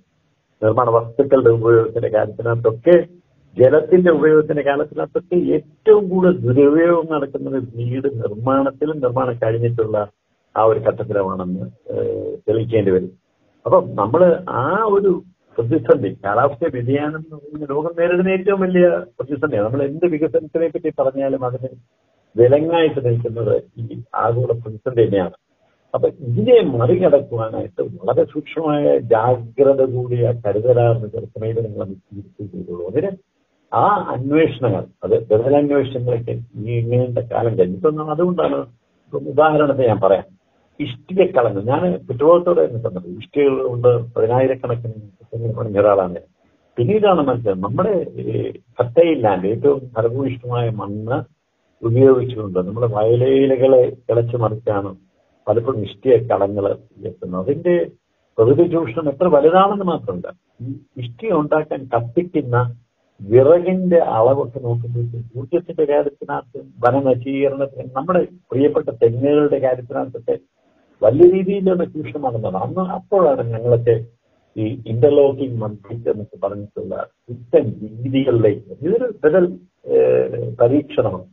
നിർമ്മാണ 0.63 0.89
വസ്തുക്കളുടെ 0.91 1.51
ഉപയോഗത്തിന്റെ 1.59 2.09
കാര്യത്തിനകത്തൊക്കെ 2.09 2.97
ജലത്തിന്റെ 3.57 4.11
ഉപയോഗത്തിന്റെ 4.19 4.63
കാലത്തിനകത്തൊക്കെ 4.69 5.37
ഏറ്റവും 5.57 6.05
കൂടുതൽ 6.11 6.37
ദുരുപയോഗം 6.45 7.09
നടക്കുന്നത് 7.15 7.59
വീട് 7.79 8.09
നിർമ്മാണത്തിലും 8.23 8.97
നിർമ്മാണം 9.05 9.35
കഴിഞ്ഞിട്ടുള്ള 9.43 9.97
ആ 10.55 10.63
ഒരു 10.71 10.81
ഘട്ടത്തിലുമാണെന്ന് 10.87 11.67
തെളിയിക്കേണ്ടി 12.47 12.91
വരും. 12.95 13.13
അപ്പം 13.67 13.83
നമ്മൾ 14.01 14.23
ആ 14.63 14.65
ഒരു 14.95 15.11
പ്രതിസന്ധി 15.57 16.11
കാലാവസ്ഥ 16.25 16.69
വ്യതിയാനം 16.75 17.23
ലോകം 17.73 17.93
നേരിടുന്ന 17.99 18.31
ഏറ്റവും 18.37 18.61
വലിയ 18.65 18.87
പ്രതിസന്ധിയാണ്. 19.19 19.67
നമ്മൾ 19.67 19.83
എന്ത് 19.89 20.07
വികസനത്തിനെ 20.15 20.69
പറ്റി 20.75 20.91
പറഞ്ഞാലും 21.01 21.43
അതിന് 21.49 21.71
വിലങ്ങായിട്ട് 22.37 23.01
നിൽക്കുന്നത് 23.07 23.55
ഈ 23.81 23.99
ആഗോള 24.25 24.53
പ്രതിസന്ധി 24.63 25.03
തന്നെയാണ്. 25.05 25.37
അപ്പൊ 25.95 26.07
ഇതിനെ 26.29 26.57
മറികടക്കുവാനായിട്ട് 26.79 27.83
വളരെ 28.01 28.23
സൂക്ഷ്മമായ 28.33 28.85
ജാഗ്രത 29.13 29.83
കൂടിയ 29.95 30.33
കരുതലാർന്ന 30.45 31.09
ചില 31.15 31.25
നിങ്ങൾ 31.67 31.87
സ്വീകരിച്ചിട്ടുള്ളൂ 31.91 32.85
അതിന് 32.93 33.11
ആ 33.73 33.85
അന്വേഷണങ്ങൾ 34.09 34.85
അത് 35.05 35.15
ബദലന്വേഷണങ്ങളൊക്കെ 35.29 36.33
ഇങ്ങനത്തെ 36.73 37.21
കാലം 37.33 37.59
കഴിഞ്ഞു 37.59 37.77
ഇപ്പൊ 37.77 37.91
ന- 37.91 38.11
അതുകൊണ്ടാണ് 38.11 38.59
ഉദാഹരണത്തെ 39.13 39.87
ഞാൻ 39.87 40.01
പറയാം. 40.01 40.27
ഇഷ്ടിക 40.81 41.31
കളഞ്ഞു. 41.31 41.61
ഞാൻ 41.63 41.83
കുറ്റബോധത്തോടെ 41.99 42.67
നിൽക്കുന്നത് 42.67 43.09
ഇഷ്ടികൾ 43.19 43.69
കൊണ്ട് 43.69 43.89
പതിനായിരക്കണക്കിന് 44.13 44.95
പണിഞ്ഞ 45.57 45.81
ഒരാളാണ്. 45.81 46.21
പിന്നീടാണ് 46.77 47.23
മനസ്സിലായത് 47.23 47.63
നമ്മുടെ 47.63 47.93
ഫർട്ടൈൽ 48.77 49.21
ലാൻഡ് 49.21 49.47
ഏറ്റവും 49.47 49.91
ഫലഭൂയിഷ്ടമായ 49.97 50.71
മണ്ണ് 50.81 51.19
ഉപയോഗിച്ചുകൊണ്ട് 51.83 52.59
നമ്മുടെ 52.59 52.87
വയലേലകളെ 52.95 53.83
കിളച്ചു 54.07 54.37
മറിച്ചാണ് 54.37 54.91
പലപ്പോഴും 55.47 55.83
ഇഷ്ടിക 55.83 56.17
കളങ്ങൾ 56.31 56.65
എത്തുന്നത്. 57.05 57.41
അതിന്റെ 57.43 57.75
പ്രകൃതി 58.39 58.63
ചൂഷണം 58.73 59.09
എത്ര 59.09 59.27
വലുതാണെന്ന് 59.29 59.85
മാത്രമല്ല 59.85 60.29
ഈ 60.63 60.69
ഇഷ്ടിക 60.97 61.33
ഉണ്ടാക്കാൻ 61.35 61.81
കത്തിക്കുന്ന 61.95 62.57
വിറകിന്റെ 63.31 63.99
അളവൊക്കെ 64.17 64.59
നോക്കുമ്പോഴത്തേക്ക് 64.67 65.39
ഊർജത്തിന്റെ 65.41 65.85
കാര്യത്തിനകത്ത് 65.91 66.61
വനനശീകരണത്തിന് 66.85 67.89
നമ്മുടെ 67.97 68.21
പ്രിയപ്പെട്ട 68.51 68.89
തെങ്ങുകളുടെ 69.03 69.59
കാര്യത്തിനകത്തൊക്കെ 69.67 70.35
വലിയ 71.03 71.27
രീതിയിലുള്ള 71.35 71.85
ചൂഷണമാണെന്നാണ്. 71.93 72.59
അന്ന് 72.65 72.83
അപ്പോഴാണ് 72.99 73.43
ഞങ്ങളൊക്കെ 73.53 73.97
ഈ 74.57 74.67
ഇന്റർലോക്കിംഗ് 74.93 75.59
മന്ത്രിക്ക് 75.63 76.09
എന്നൊക്കെ 76.13 76.37
പറഞ്ഞിട്ടുള്ള 76.45 76.95
പുത്തൻ 77.27 77.65
രീതികളിലേക്ക് 77.85 78.73
ഇതൊരു 78.87 79.07
ബദൽ 79.23 79.45
പരീക്ഷണമാണ്. 80.61 81.27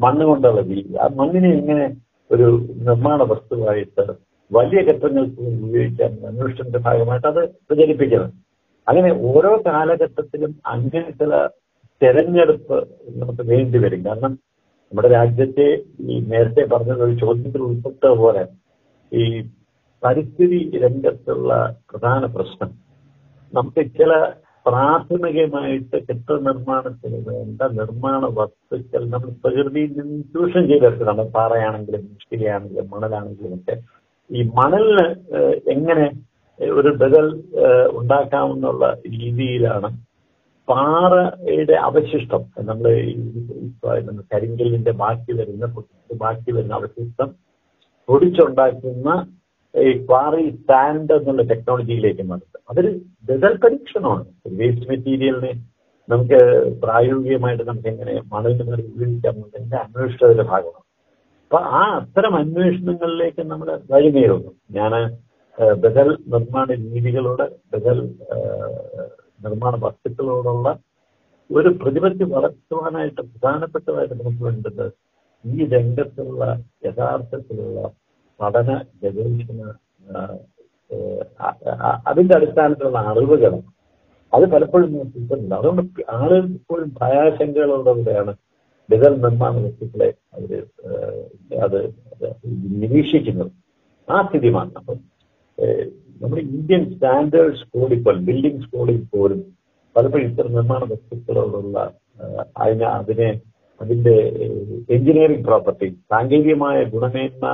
മണ്ണ് 0.00 0.24
കൊണ്ടുള്ള 0.30 0.60
രീതി 0.70 0.92
ആ 1.04 1.06
മണ്ണിനെ 1.20 1.50
ഇങ്ങനെ 1.60 1.86
ഒരു 2.30 2.46
നിർമ്മാണ 2.88 3.22
വസ്തുവായിട്ട് 3.32 4.04
വലിയ 4.50 4.80
ഘട്ടങ്ങൾക്ക് 4.90 5.42
ഉപയോഗിക്കാൻ 5.66 6.12
അന്വേഷണത്തിന്റെ 6.28 6.80
ഭാഗമായിട്ട് 6.86 7.28
അത് 7.32 7.42
പ്രചരിപ്പിക്കുന്നത് 7.68 8.32
അങ്ങനെ 8.90 9.10
ഓരോ 9.30 9.52
കാലഘട്ടത്തിലും 9.66 10.52
അങ്ങനെ 10.74 11.10
ചില 11.20 11.32
തെരഞ്ഞെടുപ്പ് 12.00 12.76
നമുക്ക് 13.20 13.42
വേണ്ടി 13.52 13.78
വരും. 13.84 14.02
കാരണം 14.04 14.32
നമ്മുടെ 14.92 15.08
രാജ്യത്തെ 15.18 15.66
ഈ 16.10 16.14
നേരത്തെ 16.30 16.62
പറഞ്ഞത് 16.72 17.02
ഒരു 17.06 17.16
ചോദ്യത്തിൽ 17.24 17.62
ഉൾപ്പെട്ട 17.68 18.04
പോലെ 18.20 18.44
ഈ 19.12 19.24
പരിസ്ഥിതി 20.02 20.60
രംഗത്തുള്ള 20.84 21.50
പ്രധാന 21.90 22.22
പ്രശ്നം. 22.36 22.70
നമുക്ക് 23.52 23.82
ചില 23.98 24.12
പ്രാഥമികമായിട്ട് 24.66 25.96
കെട്ടിട 26.06 26.36
നിർമ്മാണത്തിന് 26.48 27.18
വേണ്ട 27.28 27.60
നിർമ്മാണ 27.78 28.22
വസ്തുക്കൾ 28.38 29.02
നമ്മൾ 29.12 29.30
പ്രകൃതിയിൽ 29.44 29.92
നിന്ന് 30.00 30.18
ചൂഷണം 30.32 30.66
ചെയ്തെടുത്തതാണ് 30.70 31.24
പാറയാണെങ്കിലും 31.36 32.02
ഇഷ്ടികയാണെങ്കിലും 32.16 32.88
മണലാണെങ്കിലും 32.94 33.54
ഒക്കെ 33.58 33.76
ഈ 34.30 34.42
മണലിന് 34.58 35.06
എങ്ങനെ 35.74 36.04
ഒരു 36.78 36.90
ബദൽ 37.00 37.26
ഉണ്ടാക്കാമെന്നുള്ള 37.98 38.84
രീതിയിലാണ് 39.18 39.88
പാറയുടെ 40.68 41.76
അവശിഷ്ടം. 41.88 42.42
നമ്മൾ 42.68 42.86
ഈ 43.10 43.14
കരിങ്കല്ലിന്റെ 44.32 44.92
ബാക്കി 45.02 45.32
വരുന്ന 45.38 45.66
ബാക്കി 46.24 46.50
വരുന്ന 46.56 46.74
അവശിഷ്ടം 46.80 47.28
പൊടിച്ചുണ്ടാക്കുന്ന 48.08 49.08
ഈ 49.74 49.90
ക്വാറി 50.06 50.44
സാൻഡ് 50.68 51.14
എന്നുള്ള 51.18 51.42
ടെക്നോളജിയിലേക്ക് 51.50 52.24
മാറുന്നത് 52.30 52.58
അതൊരു 52.70 52.90
ബദൽ 53.28 53.52
പരീക്ഷണമാണ്. 53.64 54.24
വേസ്റ്റ് 54.60 54.88
മെറ്റീരിയലിനെ 54.90 55.52
നമുക്ക് 56.08 56.38
പ്രായോഗികമായിട്ട് 56.82 57.64
നമുക്ക് 57.68 57.88
എങ്ങനെ 57.94 58.14
മണലിന് 58.32 58.64
മേലെ 58.68 58.82
ഉപയോഗിക്കാം 58.92 59.34
എന്നുള്ളതിന്റെ 59.34 59.76
അന്വേഷണത്തിന്റെ 59.84 60.46
ഭാഗമാണ്. 60.52 60.86
അപ്പൊ 61.46 61.58
ആ 61.78 61.82
അത്തരം 61.98 62.34
അന്വേഷണങ്ങളിലേക്ക് 62.36 63.42
നമ്മൾ 63.52 63.68
വഴിമേറുന്നു 63.92 64.52
ഞാൻ 64.78 64.92
ബദൽ 65.82 66.08
നിർമ്മാണ 66.32 66.66
രീതികളോട് 66.94 67.44
ബദൽ 67.72 67.98
നിർമ്മാണ 69.44 69.74
വസ്തുക്കളോടുള്ള 69.84 70.68
ഒരു 71.50 71.68
പ്രതിപത്തി 71.80 72.24
വളർത്തുവാനായിട്ട് 72.32 73.20
പ്രധാനപ്പെട്ടതായിട്ട് 73.20 74.14
നമുക്ക് 74.14 74.42
വേണ്ടത് 74.44 74.86
ഈ 75.44 75.66
രംഗത്തുള്ള 75.74 76.44
യഥാർത്ഥത്തിലുള്ള 76.86 77.80
പഠന 78.40 78.70
ഗവേഷണ 79.02 79.60
അതിന്റെ 82.06 82.34
അടിസ്ഥാനത്തിലുള്ള 82.36 82.98
അറിവുകൾ. 83.10 83.52
അത് 84.32 84.44
പലപ്പോഴും 84.52 84.88
നമുക്ക് 84.92 85.12
കിട്ടുന്നില്ല 85.16 85.54
അതുകൊണ്ട് 85.60 86.00
ആളുകൾ 86.18 86.46
ഇപ്പോഴും 86.58 86.88
ഭയാശങ്കകളോടുകൂടെയാണ് 87.00 88.32
ബദൽ 88.88 89.14
നിർമ്മാണ 89.24 89.54
വസ്തുക്കളെ 89.66 90.08
അവർ 90.36 90.52
അത് 91.66 91.78
നിരീക്ഷിക്കുന്നത്. 92.82 93.52
ആ 94.08 94.22
സ്ഥിതി 94.28 94.50
അപ്പം 94.80 94.98
നമ്മുടെ 96.20 96.42
ഇന്ത്യൻ 96.48 96.82
സ്റ്റാൻഡേർഡ്സ് 96.92 97.64
കൂടി 97.74 97.96
പോലും 97.96 98.22
ബിൽഡിംഗ്സ് 98.24 98.68
കൂടി 98.76 98.94
പോലും 99.12 99.40
പലപ്പോഴും 99.96 100.26
ഇത്തരം 100.30 100.52
നിർമ്മാണ 100.52 100.82
വസ്തുക്കളോടുള്ള 100.84 101.78
അതിന് 102.56 102.86
അതിനെ 102.86 102.88
അതിനെ 102.98 103.28
അതിന്റെ 103.80 104.14
എഞ്ചിനീയറിംഗ് 104.88 105.44
പ്രോപ്പർട്ടി 105.44 105.88
സാങ്കേതികമായ 106.10 106.78
ഗുണമേന്മ 106.94 107.52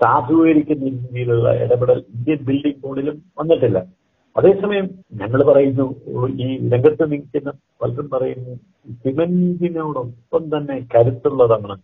സാധൂകരിക്കുന്ന 0.00 0.84
രീതിയിലുള്ള 0.88 1.48
ഇടപെടൽ 1.64 1.98
ഇന്ത്യൻ 2.14 2.38
ബിൽഡിംഗ് 2.46 2.82
കോഡിലും 2.82 3.16
വന്നിട്ടില്ല. 3.38 3.78
അതേസമയം 4.36 4.86
ഞങ്ങൾ 5.12 5.40
പറയുന്നു 5.42 5.86
ഈ 6.38 6.48
രംഗത്ത് 6.72 7.04
നിൽക്കുന്ന 7.12 7.50
പലരും 7.80 8.06
പറയുന്നു 8.10 8.52
സിമെന്റിനോടൊപ്പം 9.02 10.44
തന്നെ 10.54 10.76
കരുത്തുള്ളതാണ് 10.94 11.76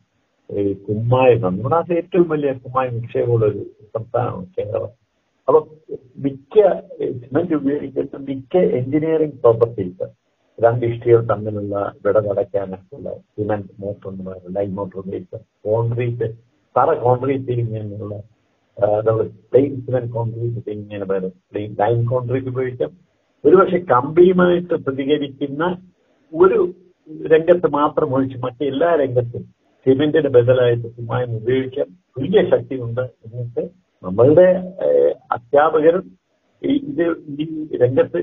ഈ 0.51 0.73
കുമ്മായം 0.87 1.41
നമ്മുടെ 1.45 1.79
ഏറ്റവും 1.99 2.27
വലിയ 2.33 2.51
കുമ്മായ 2.63 2.87
നിക്ഷേപമുള്ള 2.97 3.47
ഒരു 3.51 3.63
സംസ്ഥാനമാണ് 3.95 4.47
കേരളം. 4.57 4.93
അപ്പൊ 5.49 5.59
മിക്ക 6.25 6.55
സിമെന്റ് 7.21 7.57
ഉപയോഗിക്കുന്ന 7.61 8.21
മിക്ക 8.31 8.55
എഞ്ചിനീയറിംഗ് 8.79 9.39
പ്രോപ്പർട്ടീസ് 9.43 10.07
രണ്ട് 10.59 10.85
ഇഷ്ടികൾ 10.91 11.21
തമ്മിലുള്ള 11.31 11.75
വിട 12.05 12.17
തടയ്ക്കാനൊക്കെയുള്ള 12.27 13.11
സിമെന്റ് 13.35 13.73
മോട്ടർ 13.83 14.13
ലൈൻ 14.57 14.71
മോട്ടോർ 14.79 15.01
ഉപയോഗിച്ച 15.05 15.37
കോൺക്രീറ്റ് 15.67 16.29
തറ 16.75 16.91
കോൺക്രീറ്റ് 17.05 17.49
ചെയ്യുന്നതിനുള്ള 17.51 18.17
നമ്മൾ 19.07 19.23
പ്ലെയിൻ 19.51 19.75
സിമെന്റ് 19.85 20.13
കോൺക്രീറ്റ് 20.17 20.63
ചെയ്യുന്നതിന് 20.67 21.07
പകരം 21.11 21.35
പ്ലെയിൻ 21.51 21.71
ലൈൻ 21.83 22.01
കോൺക്രീറ്റ് 22.13 22.51
ഉപയോഗിക്കാം. 22.53 22.91
ഒരുപക്ഷെ 23.45 23.79
കമ്പിയുമായിട്ട് 23.93 24.75
പ്രതികരിക്കുന്ന 24.87 25.63
ഒരു 26.33 26.59
രംഗത്ത് 27.33 27.69
മാത്രം 27.79 28.09
ഒഴിച്ച് 28.17 28.39
മറ്റെല്ലാ 28.45 28.89
രംഗത്തും 29.03 29.45
സിമെന്റിന് 29.87 30.31
ബദലായിട്ട് 30.37 30.87
കുമ്മായം 30.97 31.33
ഉപയോഗിക്കാൻ 31.41 31.89
തുല്യ 32.17 32.43
ശക്തിയുണ്ട് 32.53 33.05
എന്നിട്ട് 33.25 33.65
നമ്മളുടെ 34.05 34.47
അധ്യാപകർ 35.33 35.97
ഇത് 36.63 37.03
ഈ 37.43 37.45
രംഗത്ത് 37.83 38.19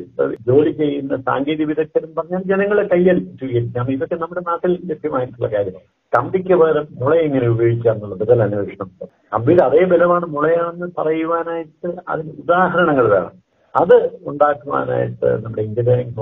ജോലി 0.47 0.71
ചെയ്യുന്ന 0.79 1.17
സാങ്കേതിക 1.27 1.67
വിദഗ്ധരും 1.67 2.11
പറഞ്ഞാൽ 2.17 2.41
ജനങ്ങളെ 2.51 2.83
കൈയടിച്ച് 2.83 3.33
സ്വീകരിക്കാം. 3.39 3.91
ഇതൊക്കെ 3.95 4.15
നമ്മുടെ 4.15 4.41
നാട്ടിൽ 4.47 4.71
ലഭ്യമായിട്ടുള്ള 4.91 5.47
കാര്യമാണ്. 5.55 5.87
കമ്പിക്ക് 6.13 6.55
പകരം 6.61 6.87
മുള 7.01 7.13
എങ്ങനെ 7.25 7.47
ഉപയോഗിക്കാം 7.53 7.95
എന്നുള്ള 7.95 8.15
ബദൽ 8.21 8.41
അന്വേഷണം. 8.45 8.89
കമ്പിയുടെ 9.33 9.63
അതേ 9.63 9.83
ബലമാണ് 9.91 10.25
മുളയാണെന്ന് 10.35 10.89
പറയുവാനായിട്ട് 10.99 11.91
അതിന് 12.11 12.33
ഉദാഹരണങ്ങൾ 12.43 13.07
വേണം. 13.15 13.33
അത് 13.75 13.95
ഉണ്ടാക്കുവാനായിട്ട് 14.31 15.29
നമ്മുടെ 15.43 15.61
എഞ്ചിനീയറിംഗ് 15.67 16.13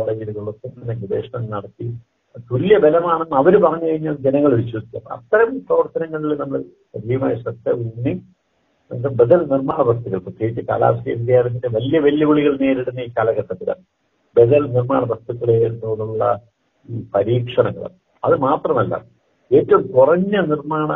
തന്നെ 0.66 0.96
ഗവേഷണം 1.02 1.46
നടത്തി 1.56 1.88
തുല്യ 2.52 2.78
ബലമാണെന്ന് 2.78 3.36
അവർ 3.36 3.54
പറഞ്ഞു 3.64 3.88
കഴിഞ്ഞാൽ 3.90 4.16
ജനങ്ങൾ 4.26 4.52
വിശ്വസിക്കും. 4.56 5.02
അത്തരം 5.12 5.50
പ്രവർത്തനങ്ങളിൽ 5.60 6.38
നമ്മൾ 6.40 6.60
സജീവമായ 6.94 7.34
ശ്രദ്ധ 7.36 7.70
ഊന്നി 7.70 8.14
നമ്മുടെ 8.92 9.12
ബദൽ 9.20 9.42
നിർമ്മാണ 9.52 9.82
പദ്ധതികൾ 9.82 10.20
പ്രത്യേകിച്ച് 10.20 10.62
കാലാവസ്ഥ 10.70 11.08
വ്യതിയാനത്തിന്റെ 11.10 11.70
വലിയ 11.78 12.00
വെല്ലുവിളികൾ 12.00 12.54
നേരിടുന്ന 12.62 13.00
ഈ 13.00 13.10
കാലഘട്ടത്തിലാണ് 13.18 13.84
ബദൽ 14.36 14.64
നിർമ്മാണ 14.76 15.02
വസ്തുക്കളോടുള്ള 15.12 16.24
ഈ 16.90 17.02
പരീക്ഷണങ്ങൾ. 17.16 17.90
അത് 18.26 18.36
മാത്രമല്ല 18.40 18.94
ഏറ്റവും 19.52 19.88
കുറഞ്ഞ 19.88 20.36
നിർമ്മാണ 20.42 20.90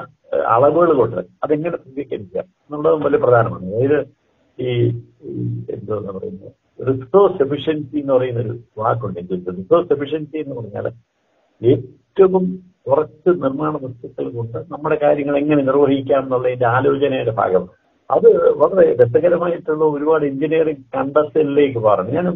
അളവുകൾ 0.56 0.93
കൊണ്ട് 0.93 1.21
അതെങ്ങനെ 1.43 1.78
സ്വീകരിക്കുക 1.78 2.39
എന്നുള്ളതും 2.39 3.04
വലിയ 3.04 3.19
പ്രധാനമാണ്. 3.19 3.65
അതായത് 3.65 4.00
ഈ 4.60 4.69
എന്തോന്ന് 5.76 6.10
എന്തോ 6.10 6.12
പറയുന്നത് 6.17 6.52
റിസോഴ്സ് 6.88 7.41
എഫിഷ്യൻസി 7.43 7.98
എന്ന് 7.98 8.13
പറയുന്ന 8.13 8.39
ഒരു 8.39 8.54
വാക്കുണ്ട് 8.78 9.19
റിസോഴ്സ് 9.58 9.93
എഫിഷ്യൻസി 9.93 10.38
എന്ന് 10.38 10.56
പറഞ്ഞാൽ 10.56 10.88
ഏറ്റവും 11.62 12.46
കുറച്ച് 12.88 13.30
നിർമ്മാണ 13.30 13.72
വസ്തുക്കൾ 13.84 14.30
കൊണ്ട് 14.30 14.58
നമ്മുടെ 14.72 14.98
കാര്യങ്ങൾ 15.04 15.38
എങ്ങനെ 15.38 15.63
നിർവഹിക്കാം 15.63 16.24
എന്നുള്ളതിന്റെ 16.24 16.65
ആലോചനയുടെ 16.65 17.32
ഭാഗം 17.32 17.63
അത് 18.10 18.28
വളരെ 18.62 18.96
രസകരമായിട്ടുള്ള 19.02 19.84
ഒരുപാട് 19.86 20.26
എഞ്ചിനീയറിംഗ് 20.26 20.84
കണ്ടെത്തലിലേക്ക് 20.96 21.80
പറഞ്ഞു 21.80 22.12
ഞാൻ 22.12 22.28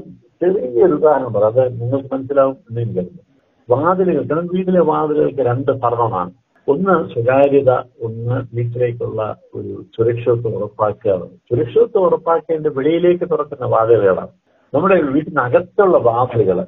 ചെറിയൊരു 0.41 0.93
ഉദാഹരണം 0.93 1.34
പറയാം. 1.34 1.51
അത് 1.51 1.82
നിങ്ങൾക്ക് 1.82 2.10
മനസ്സിലാവും 2.13 2.55
എന്ന് 2.69 2.82
എനിക്ക് 2.82 2.99
കരുതുന്നു 2.99 3.23
വാതിലുകൾ 3.69 4.39
വീട്ടിലെ 4.53 4.79
വാതിലുകൾക്ക് 4.79 5.43
രണ്ട് 5.51 5.71
ഭരണമാണ്. 5.71 6.32
ഒന്ന് 6.67 6.93
സ്വകാര്യത 7.13 7.71
ഒന്ന് 8.01 8.36
വീട്ടിലേക്കുള്ള 8.55 9.21
ഒരു 9.55 9.71
സുരക്ഷിതത്വം 9.95 10.55
ഉറപ്പാക്കുക 10.58 11.13
സുരക്ഷിതത്വം 11.49 12.03
ഉറപ്പാക്കേണ്ട 12.08 12.67
വെളിയിലേക്ക് 12.67 13.25
തുറക്കുന്ന 13.32 13.65
വാതിലുകളാണ്. 13.75 14.32
നമ്മുടെ 14.73 14.97
വീട്ടിനകത്തുള്ള 15.15 15.97
വാതിലുകൾ 16.10 16.60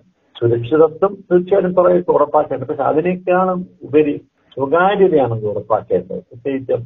സുരക്ഷിതത്വം 0.41 1.17
തീർച്ചയായും 1.31 1.73
കുറെ 1.73 2.03
ഉറപ്പാക്കേണ്ടത്. 2.07 2.67
പക്ഷെ 2.67 2.83
അതിനേക്കാളും 2.83 3.65
ഉപരി 3.83 4.17
സ്വകാര്യതയാണ് 4.55 5.43
ഉറപ്പാക്കേണ്ടത്. 5.43 6.19
പ്രത്യേകിച്ചും 6.19 6.81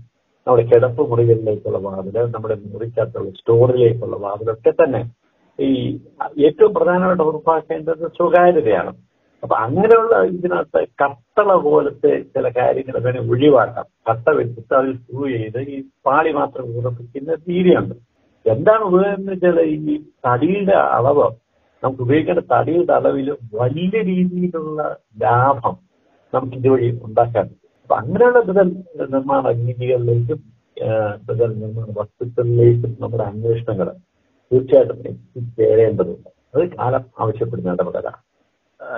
നമ്മുടെ 0.47 0.65
കിടപ്പ് 0.65 1.09
മുറികളിലേക്കുള്ള 1.11 1.77
വാതിൽ 1.77 2.17
നമ്മുടെ 2.35 2.55
മുറിക്കകത്തുള്ള 2.73 3.29
സ്റ്റോറിലേക്കുള്ള 3.29 4.15
വാതിലൊക്കെ 4.15 4.71
തന്നെ 4.71 5.01
ഈ 5.59 5.71
ഏറ്റവും 6.45 6.73
പ്രധാനമായിട്ട് 6.73 7.23
ഉറപ്പാക്കേണ്ടത് 7.23 8.07
സ്വകാര്യതയാണ്. 8.17 8.91
അപ്പൊ 9.43 9.55
അങ്ങനെയുള്ള 9.55 10.15
ഇതിനകത്ത് 10.25 10.87
കത്തള 11.01 11.53
പോലത്തെ 11.55 12.21
ചില 12.21 12.49
കാര്യങ്ങൾ 12.49 12.99
വേണേൽ 13.03 13.29
ഒഴിവാക്കാം. 13.29 13.85
കത്ത 14.09 14.35
വെച്ചിട്ട് 14.37 14.73
അതിൽ 14.73 14.93
സ്ക്രൂ 14.97 15.27
ചെയ്ത് 15.27 15.59
ഈ 15.59 15.83
പാളി 16.05 16.31
മാത്രം 16.31 16.77
ഉറപ്പിക്കുന്ന 16.77 17.33
രീതിയുണ്ട്. 17.49 17.95
എന്താണ് 18.45 18.83
ഉപയോഗം 18.83 19.15
എന്ന് 19.15 19.31
വെച്ചാൽ 19.31 19.59
ഈ 19.61 19.97
തടിയുടെ 20.27 20.77
അളവ് 20.97 21.27
നമുക്ക് 21.85 22.01
ഉപയോഗിക്കേണ്ട 22.01 22.41
തടിയുടെ 22.51 22.93
അളവിൽ 22.93 23.27
വലിയ 23.53 24.01
രീതിയിലുള്ള 24.03 24.81
ലാഭം 25.21 25.75
നമുക്ക് 26.33 26.55
ഇതുവഴി 26.55 26.87
ഉണ്ടാക്കാൻ 27.03 27.47
അപ്പൊ 27.83 27.95
അങ്ങനെയുള്ള 27.95 28.39
ബദൽ 28.41 28.69
നിർമ്മാണ 29.09 29.43
രീതികളിലേക്കും 29.59 30.39
ബദൽ 31.27 31.51
നിർമ്മാണ 31.59 31.87
വസ്തുക്കളിലേക്കും 31.97 32.93
നമ്മുടെ 32.99 33.23
അന്വേഷണങ്ങൾ 33.23 33.89
തീർച്ചയായിട്ടും 34.51 34.99
എത്തിച്ചേരേണ്ടതുണ്ട് 35.11 36.29
അത് 36.53 36.63
കാലം 36.73 37.03
ആവശ്യപ്പെടുന്ന 37.19 37.75
ഇടപെടലാണ്. 37.75 38.19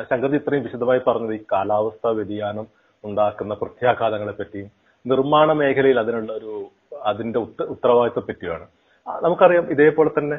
ശങ്കർ 0.10 0.34
ഇത്രയും 0.36 0.63
വിശദമായി 0.65 1.02
പറഞ്ഞത് 1.06 1.34
ഈ 1.34 1.43
കാലാവസ്ഥാ 1.52 2.10
വ്യതിയാനം 2.17 2.65
ഉണ്ടാക്കുന്ന 3.04 3.54
പ്രത്യാഘാതങ്ങളെ 3.56 4.34
പറ്റിയും 4.34 4.69
നിർമ്മാണ 5.06 5.52
മേഖലയിൽ 5.60 6.00
അതിനുള്ള 6.00 6.32
ഒരു 6.34 6.54
അതിന്റെ 7.02 7.39
ഉത്ത- 7.39 7.67
ഉത്തരവാദിത്വത്തെ 7.73 8.28
പറ്റിയാണ് 8.30 8.65
നമുക്കറിയാം 9.08 9.65
ഇതേപോലെ 9.74 10.10
തന്നെ 10.10 10.38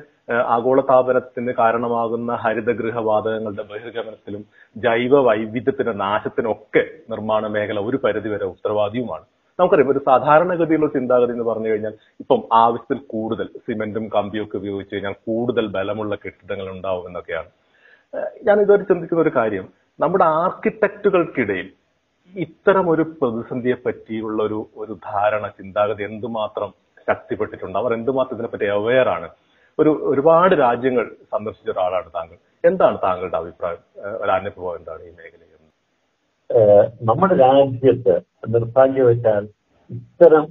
ആഗോളതാപനത്തിന് 0.55 1.53
കാരണമാകുന്ന 1.53 2.31
ഹരിതഗൃഹ 2.43 2.99
വാതകങ്ങളുടെ 3.09 3.65
ബഹിർഗമനത്തിലും 3.71 4.43
ജൈവ 4.77 5.21
വൈവിധ്യത്തിന്റെ 5.21 5.95
നാശത്തിനും 6.05 6.53
ഒക്കെ 6.53 6.83
നിർമ്മാണ 7.11 7.47
മേഖല 7.47 7.81
ഒരു 7.81 7.97
പരിധിവരെ 7.97 8.47
ഉത്തരവാദിയുമാണ്. 8.47 9.25
നമുക്കറിയാം 9.59 9.93
ഒരു 9.93 10.01
സാധാരണഗതിയിലുള്ള 10.09 10.93
ചിന്താഗതി 10.97 11.33
എന്ന് 11.33 11.45
പറഞ്ഞു 11.45 11.69
കഴിഞ്ഞാൽ 11.69 11.95
ഇപ്പം 12.23 12.41
ആവശ്യത്തിൽ 12.65 12.99
കൂടുതൽ 13.15 13.47
സിമെന്റും 13.67 14.05
കമ്പിയും 14.17 14.45
ഒക്കെ 14.45 14.57
ഉപയോഗിച്ച് 14.57 14.95
കഴിഞ്ഞാൽ 14.95 15.17
കൂടുതൽ 15.29 15.67
ബലമുള്ള 15.77 16.15
കെട്ടിടങ്ങൾ 16.15 16.69
ഉണ്ടാവും 16.75 17.07
എന്നൊക്കെയാണ്. 17.09 17.51
ഞാൻ 18.47 18.57
ഇതുവരെ 18.65 18.85
ചിന്തിക്കുന്ന 18.91 19.23
ഒരു 19.23 19.33
കാര്യം 19.37 19.67
നമ്മുടെ 20.01 20.25
ആർക്കിടെക്റ്റുകൾക്കിടയിൽ 20.43 21.69
ഇത്തരം 22.35 22.87
ഒരു 22.91 23.03
പ്രതിസന്ധിയെ 23.21 23.77
പറ്റിയുള്ള 23.87 24.39
ഒരു 24.43 24.59
ഒരു 24.77 24.95
ധാരണ 25.09 25.47
ചിന്താഗതി 25.59 26.03
എന്തുമാത്രം 26.03 26.71
ശക്തിപ്പെട്ടിട്ടുണ്ട്. 27.09 27.77
അവർ 27.83 27.90
എന്തുമാത്രം 27.99 28.37
ഇതിനെപ്പറ്റി 28.37 28.66
അവെയർ 28.77 29.09
ആണ്. 29.16 29.29
ഒരു 29.79 29.90
ഒരുപാട് 30.11 30.55
രാജ്യങ്ങൾ 30.64 31.05
സന്ദർശിച്ച 31.33 31.71
ഒരാളാണ് 31.75 32.09
താങ്കൾ. 32.16 32.38
എന്താണ് 32.68 32.97
താങ്കളുടെ 33.05 33.38
അഭിപ്രായം? 33.42 33.83
ഒരു 34.23 34.33
അനുഭവം 34.38 34.75
എന്താണ് 34.79 35.03
ഈ 35.09 35.12
മേഖലയിൽ? 35.18 35.44
നമ്മുടെ 37.09 37.35
രാജ്യത്ത് 37.44 38.14
നിർഭാഗ്യവശാൽ 38.55 39.44
ഇത്തരം 39.90 40.44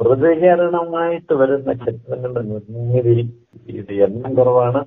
പ്രതികരണമായിട്ട് 0.00 1.34
വരുന്ന 1.40 1.72
ക്ഷേത്രങ്ങളുടെ 1.72 2.42
നിർമ്മിതി 2.50 3.14
ഇത് 3.80 3.92
എണ്ണം 4.06 4.32
കുറവാണ്. 4.34 4.80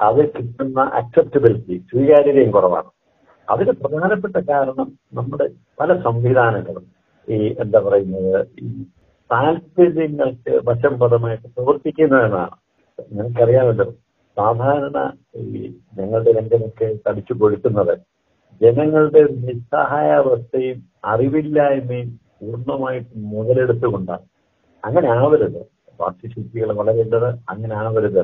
അത് 0.00 0.20
കിട്ടുന്ന 0.34 0.80
അക്സെപ്റ്റബിലിറ്റി 1.00 1.76
സ്വീകാര്യതയും 1.90 2.50
കുറവാണ്. 2.50 2.90
അതിന് 3.48 3.72
പ്രധാനപ്പെട്ട 3.82 4.36
കാരണം 4.50 4.88
നമ്മുടെ 5.18 5.46
പല 5.80 5.96
സംവിധാനങ്ങളും 6.06 6.84
ഈ 7.28 7.38
എന്താ 7.64 7.78
പറയുന്നത് 7.86 8.40
താല്പര്യങ്ങൾക്ക് 9.32 10.60
വശംപദമായിട്ട് 10.64 11.48
പ്രവർത്തിക്കുന്നതെന്നാണ്. 11.56 12.50
നിങ്ങൾക്കറിയാമല്ലോ 13.12 13.84
സാധാരണ 14.36 15.12
ഈ 15.36 15.74
ഞങ്ങളുടെ 15.98 16.32
രംഗമൊക്കെ 16.32 16.98
തടിച്ചു 17.08 17.32
കൊഴുക്കുന്നത് 17.32 17.98
ജനങ്ങളുടെ 18.62 19.22
നിസ്സഹായാവസ്ഥയും 19.22 20.78
അറിവില്ലായ്മയും 21.04 22.20
പൂർണമായിട്ട് 22.40 23.10
മുതലെടുത്തുകൊണ്ടാണ്. 23.16 24.24
അങ്ങനെ 24.84 25.08
ആവരുത്. 25.08 25.60
വാസ്തുശില്പികൾ 26.00 26.72
വളരേണ്ടത് 26.72 27.28
അങ്ങനെ 27.48 27.74
ആവരുത്. 27.74 28.22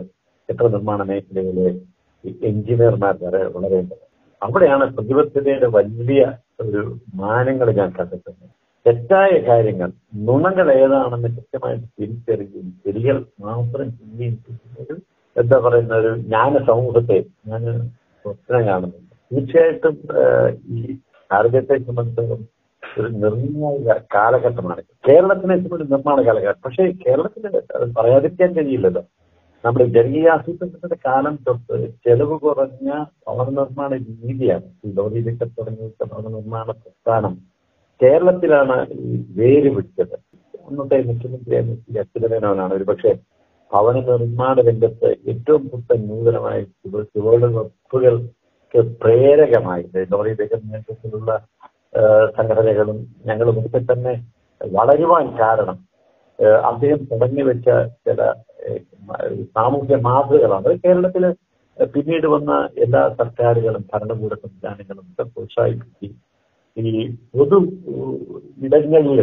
ചിത്ര 0.48 0.66
നിർമ്മാണ 0.66 1.02
മേഖലയിലെ 1.02 1.66
എഞ്ചിനീയർമാർ 2.42 3.18
വരെ 3.22 3.44
വളരേണ്ടത്. 3.44 4.04
അവിടെയാണ് 4.42 4.96
പ്രതിബദ്ധതയുടെ 4.96 5.66
വലിയ 5.66 6.22
ഒരു 6.60 6.98
മാനങ്ങൾ 7.14 7.70
ഞാൻ 7.72 7.90
കണ്ടെത്തുന്നത്. 7.98 8.57
തെറ്റായ 8.88 9.30
കാര്യങ്ങൾ 9.48 9.90
നുണങ്ങൾ 10.26 10.72
ഏതാണെന്ന് 10.72 11.28
കൃത്യമായിട്ട് 11.28 11.86
തിരിച്ചറിയുകയും 11.98 12.68
ശരികൾ 12.84 13.16
മാത്രം 13.40 13.88
ഒരു 14.82 14.94
എന്താ 15.36 15.56
പറയുന്ന 15.58 15.94
ഒരു 15.94 16.10
ജ്ഞാന 16.18 16.58
സമൂഹത്തെ 16.68 17.18
ഞാൻ 17.48 17.64
സ്വപ്നം 18.22 18.62
കാണുന്നുണ്ട് 18.68 19.14
തീർച്ചയായിട്ടും 19.30 19.96
ഈ 20.76 20.80
ഭാരതത്തെ 21.30 21.76
സംബന്ധിച്ചിടത്തോളം 21.78 22.46
ഒരു 22.98 23.08
നിർണായക 23.22 23.96
കാലഘട്ടമാണ്. 24.14 24.82
കേരളത്തിനെ 25.08 25.56
സംബന്ധിച്ച് 25.56 25.92
നിർമ്മാണ 25.94 26.18
കാലഘട്ടം. 26.26 26.62
പക്ഷേ 26.64 26.86
കേരളത്തിന് 27.04 27.50
പറയാതിരിക്കാൻ 27.98 28.50
കഴിയില്ലല്ലോ. 28.52 29.02
നമ്മുടെ 29.64 29.84
ജനകീയ 29.96 30.30
ആസൂത്രണത്തിന്റെ 30.36 30.98
കാലം 31.06 31.38
തൊട്ട് 31.48 31.76
ചെലവ് 32.06 32.38
കുറഞ്ഞ 32.38 32.88
ഭവന 33.26 33.48
നിർമ്മാണ 33.60 33.90
രീതിയാണ്. 33.96 34.66
ഈ 34.84 34.92
ലോറിയിലൊക്കെ 34.98 35.44
തുടങ്ങിയ 35.58 35.90
ഭവന 36.04 36.26
നിർമ്മാണ 36.36 36.66
പ്രസ്ഥാനം. 36.70 37.34
കേരളത്തിലാണ് 38.00 38.76
ഈ 39.02 39.08
വേര് 39.36 39.68
പിടിച്ചത് 39.74 40.16
അന്നത്തെ 40.64 40.96
മുഖ്യമന്ത്രി 41.08 41.56
ശ്രീ 41.80 41.98
അച്യുതമേനോനാണ് 41.98 42.74
ഒരു 42.74 42.84
പക്ഷേ 42.84 43.12
ഭവന 43.70 43.96
നിർമ്മാണ 44.08 44.56
രംഗത്ത് 44.60 45.08
ഏറ്റവും 45.30 45.62
പുത്തൻ 45.70 45.98
നൂതനമായ 46.08 46.58
ചുവ- 46.74 47.06
ചുവടുവെപ്പുകൾക്ക് 47.08 48.34
പ്രേരകമായി. 49.00 49.82
ലോറി 50.10 50.32
നേതൃത്വത്തിലുള്ള 50.66 51.30
സംഘടനകളും 52.36 52.98
ഞങ്ങളും 53.26 53.58
ഒക്കെ 53.60 53.80
തന്നെ 53.90 54.14
വളരുവാൻ 54.60 55.26
കാരണം 55.40 55.78
അദ്ദേഹം 56.64 57.00
തുടങ്ങി 57.12 57.42
വെച്ച 57.42 57.68
ചില 58.06 58.20
സാമൂഹ്യ 59.54 59.96
മാതൃകളാണ് 60.06 60.66
അത് 60.66 60.78
കേരളത്തിൽ 60.84 61.24
പിന്നീട് 61.76 62.26
വന്ന 62.26 62.52
എല്ലാ 62.84 63.02
സർക്കാരുകളും 63.18 63.82
ഭരണകൂട 63.92 64.34
സംവിധാനങ്ങളും 64.42 65.04
ഒക്കെ 65.10 65.24
പ്രോത്സാഹിപ്പിക്കുകയും 65.32 66.16
ഈ 66.76 66.90
പൊതു 67.32 67.58
ഇടങ്ങളിൽ 68.66 69.20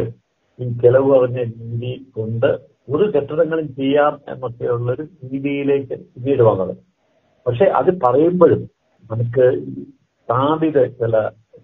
ഈ 0.60 0.66
ചെലവ് 0.82 1.08
കുറഞ്ഞ 1.10 1.40
രീതി 1.44 1.92
കൊണ്ട് 2.16 2.50
ഒരു 2.90 3.06
കെട്ടിടങ്ങളും 3.16 3.68
ചെയ്യാം 3.76 4.14
എന്നൊക്കെയുള്ളൊരു 4.30 5.04
രീതിയിലേക്ക് 5.04 5.96
പിന്നീട് 6.14 6.44
വന്നത്. 6.44 6.74
പക്ഷെ 7.46 7.66
അത് 7.80 7.90
പറയുമ്പോഴും 8.04 8.62
നമുക്ക് 9.12 9.46
സ്ഥാപിത 10.28 10.78
ചില 11.00 11.16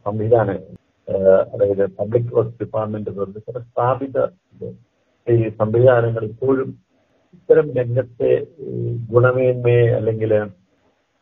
സംവിധാനങ്ങൾ 0.05 0.77
അതായത് 1.53 1.83
പബ്ലിക് 1.97 2.33
വർക്ക് 2.35 2.57
ഡിപ്പാർട്ട്മെന്റ് 2.61 3.09
പോലുള്ള 3.09 3.39
ചില 3.39 3.59
സ്ഥാപിത 3.59 4.17
ഈ 5.27 5.49
സംവിധാനങ്ങൾ 5.49 6.23
ഇപ്പോഴും 6.23 6.69
ഇത്തരം 7.33 7.67
രംഗത്തെ 7.77 8.31
ഗുണമേന്മയെ 9.13 9.85
അല്ലെങ്കിൽ 9.97 10.31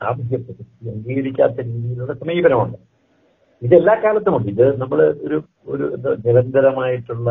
ആവശ്യപ്പെട്ട് 0.02 0.64
അംഗീകരിക്കാത്ത 0.94 1.58
രീതിയിലുള്ള 1.60 2.14
സമീപനമുണ്ട്. 2.14 2.78
ഇത് 3.62 3.74
എല്ലാ 3.76 3.96
കാലത്തുമുണ്ട് 3.98 4.50
ഇത് 4.54 4.66
നമ്മൾ 4.82 5.00
ഒരു 5.26 5.38
ഒരു 5.68 5.86
നിരന്തരമായിട്ടുള്ള 6.24 7.30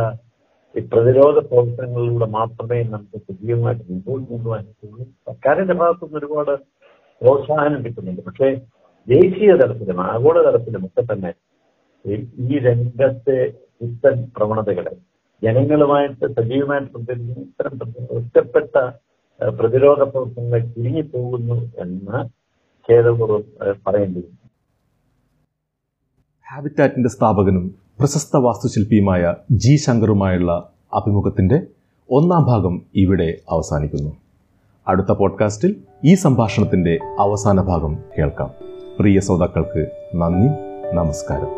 ഈ 0.75 0.83
പ്രതിരോധ 0.91 1.39
പ്രവർത്തനങ്ങളിലൂടെ 1.47 2.27
മാത്രമേ 2.35 2.79
നമുക്ക് 2.87 3.19
സജീവമായിട്ട് 3.27 3.85
മുമ്പോട്ട് 3.89 4.27
കൊണ്ടുപോകാൻ 4.27 4.65
പറ്റുള്ളൂ. 4.69 4.99
സർക്കാരിന്റെ 5.27 5.75
ഭാഗത്തുനിന്ന് 5.75 6.19
ഒരുപാട് 6.19 6.53
പ്രോത്സാഹനം 7.21 7.81
കിട്ടുന്നുണ്ട്. 7.85 8.23
പക്ഷേ 8.27 8.49
ദേശീയ 9.09 9.51
തലത്തിലും 9.61 10.01
ആഗോള 10.07 10.39
തലത്തിലും 10.47 10.83
ഒക്കെ 10.87 11.03
തന്നെ 11.11 11.31
ഈ- 12.05 12.59
രംഗത്തെ 12.67 13.39
പുത്തൻ 13.79 14.17
പ്രവണതകളെ 14.37 14.93
ജനങ്ങളുമായിട്ട് 15.43 16.27
സജീവമായിട്ട് 16.37 16.91
പ്രതികരിക്കുന്ന 16.95 17.43
ഇത്തരം 17.45 17.75
ഒറ്റപ്പെട്ട 18.17 18.75
പ്രതിരോധ 19.41 20.01
പ്രവർത്തനങ്ങൾ 20.05 20.61
ചുരുങ്ങിപ്പോകുന്നു 20.69 21.55
എന്ന് 21.83 22.19
ഖേദപൂർവം 22.89 23.43
ഏഹ്, 23.65 23.75
ഹാബിറ്റാറ്റിന്റെ 26.55 27.09
സ്ഥാപകനും 27.09 27.75
പ്രശസ്ത 27.99 28.37
വാസ്തുശില്പിയുമായ 28.37 29.35
ജി 29.51 29.77
ശങ്കറുമായുള്ള 29.77 30.71
അഭിമുഖത്തിന്റെ 30.95 31.67
ഒന്നാം 32.11 32.45
ഭാഗം 32.45 32.83
ഇവിടെ 32.95 33.39
അവസാനിക്കുന്നു. 33.51 34.17
അടുത്ത 34.89 35.13
പോഡ്കാസ്റ്റിൽ 35.13 35.77
ഈ 36.05 36.15
സംഭാഷണത്തിന്റെ 36.15 36.99
അവസാന 37.19 37.61
ഭാഗം 37.61 37.99
കേൾക്കാം. 38.19 38.51
പ്രിയ 38.99 39.21
ശ്രോതാക്കൾക്ക് 39.21 39.87
നന്ദി 40.15 40.49
നമസ്കാരം. 40.95 41.49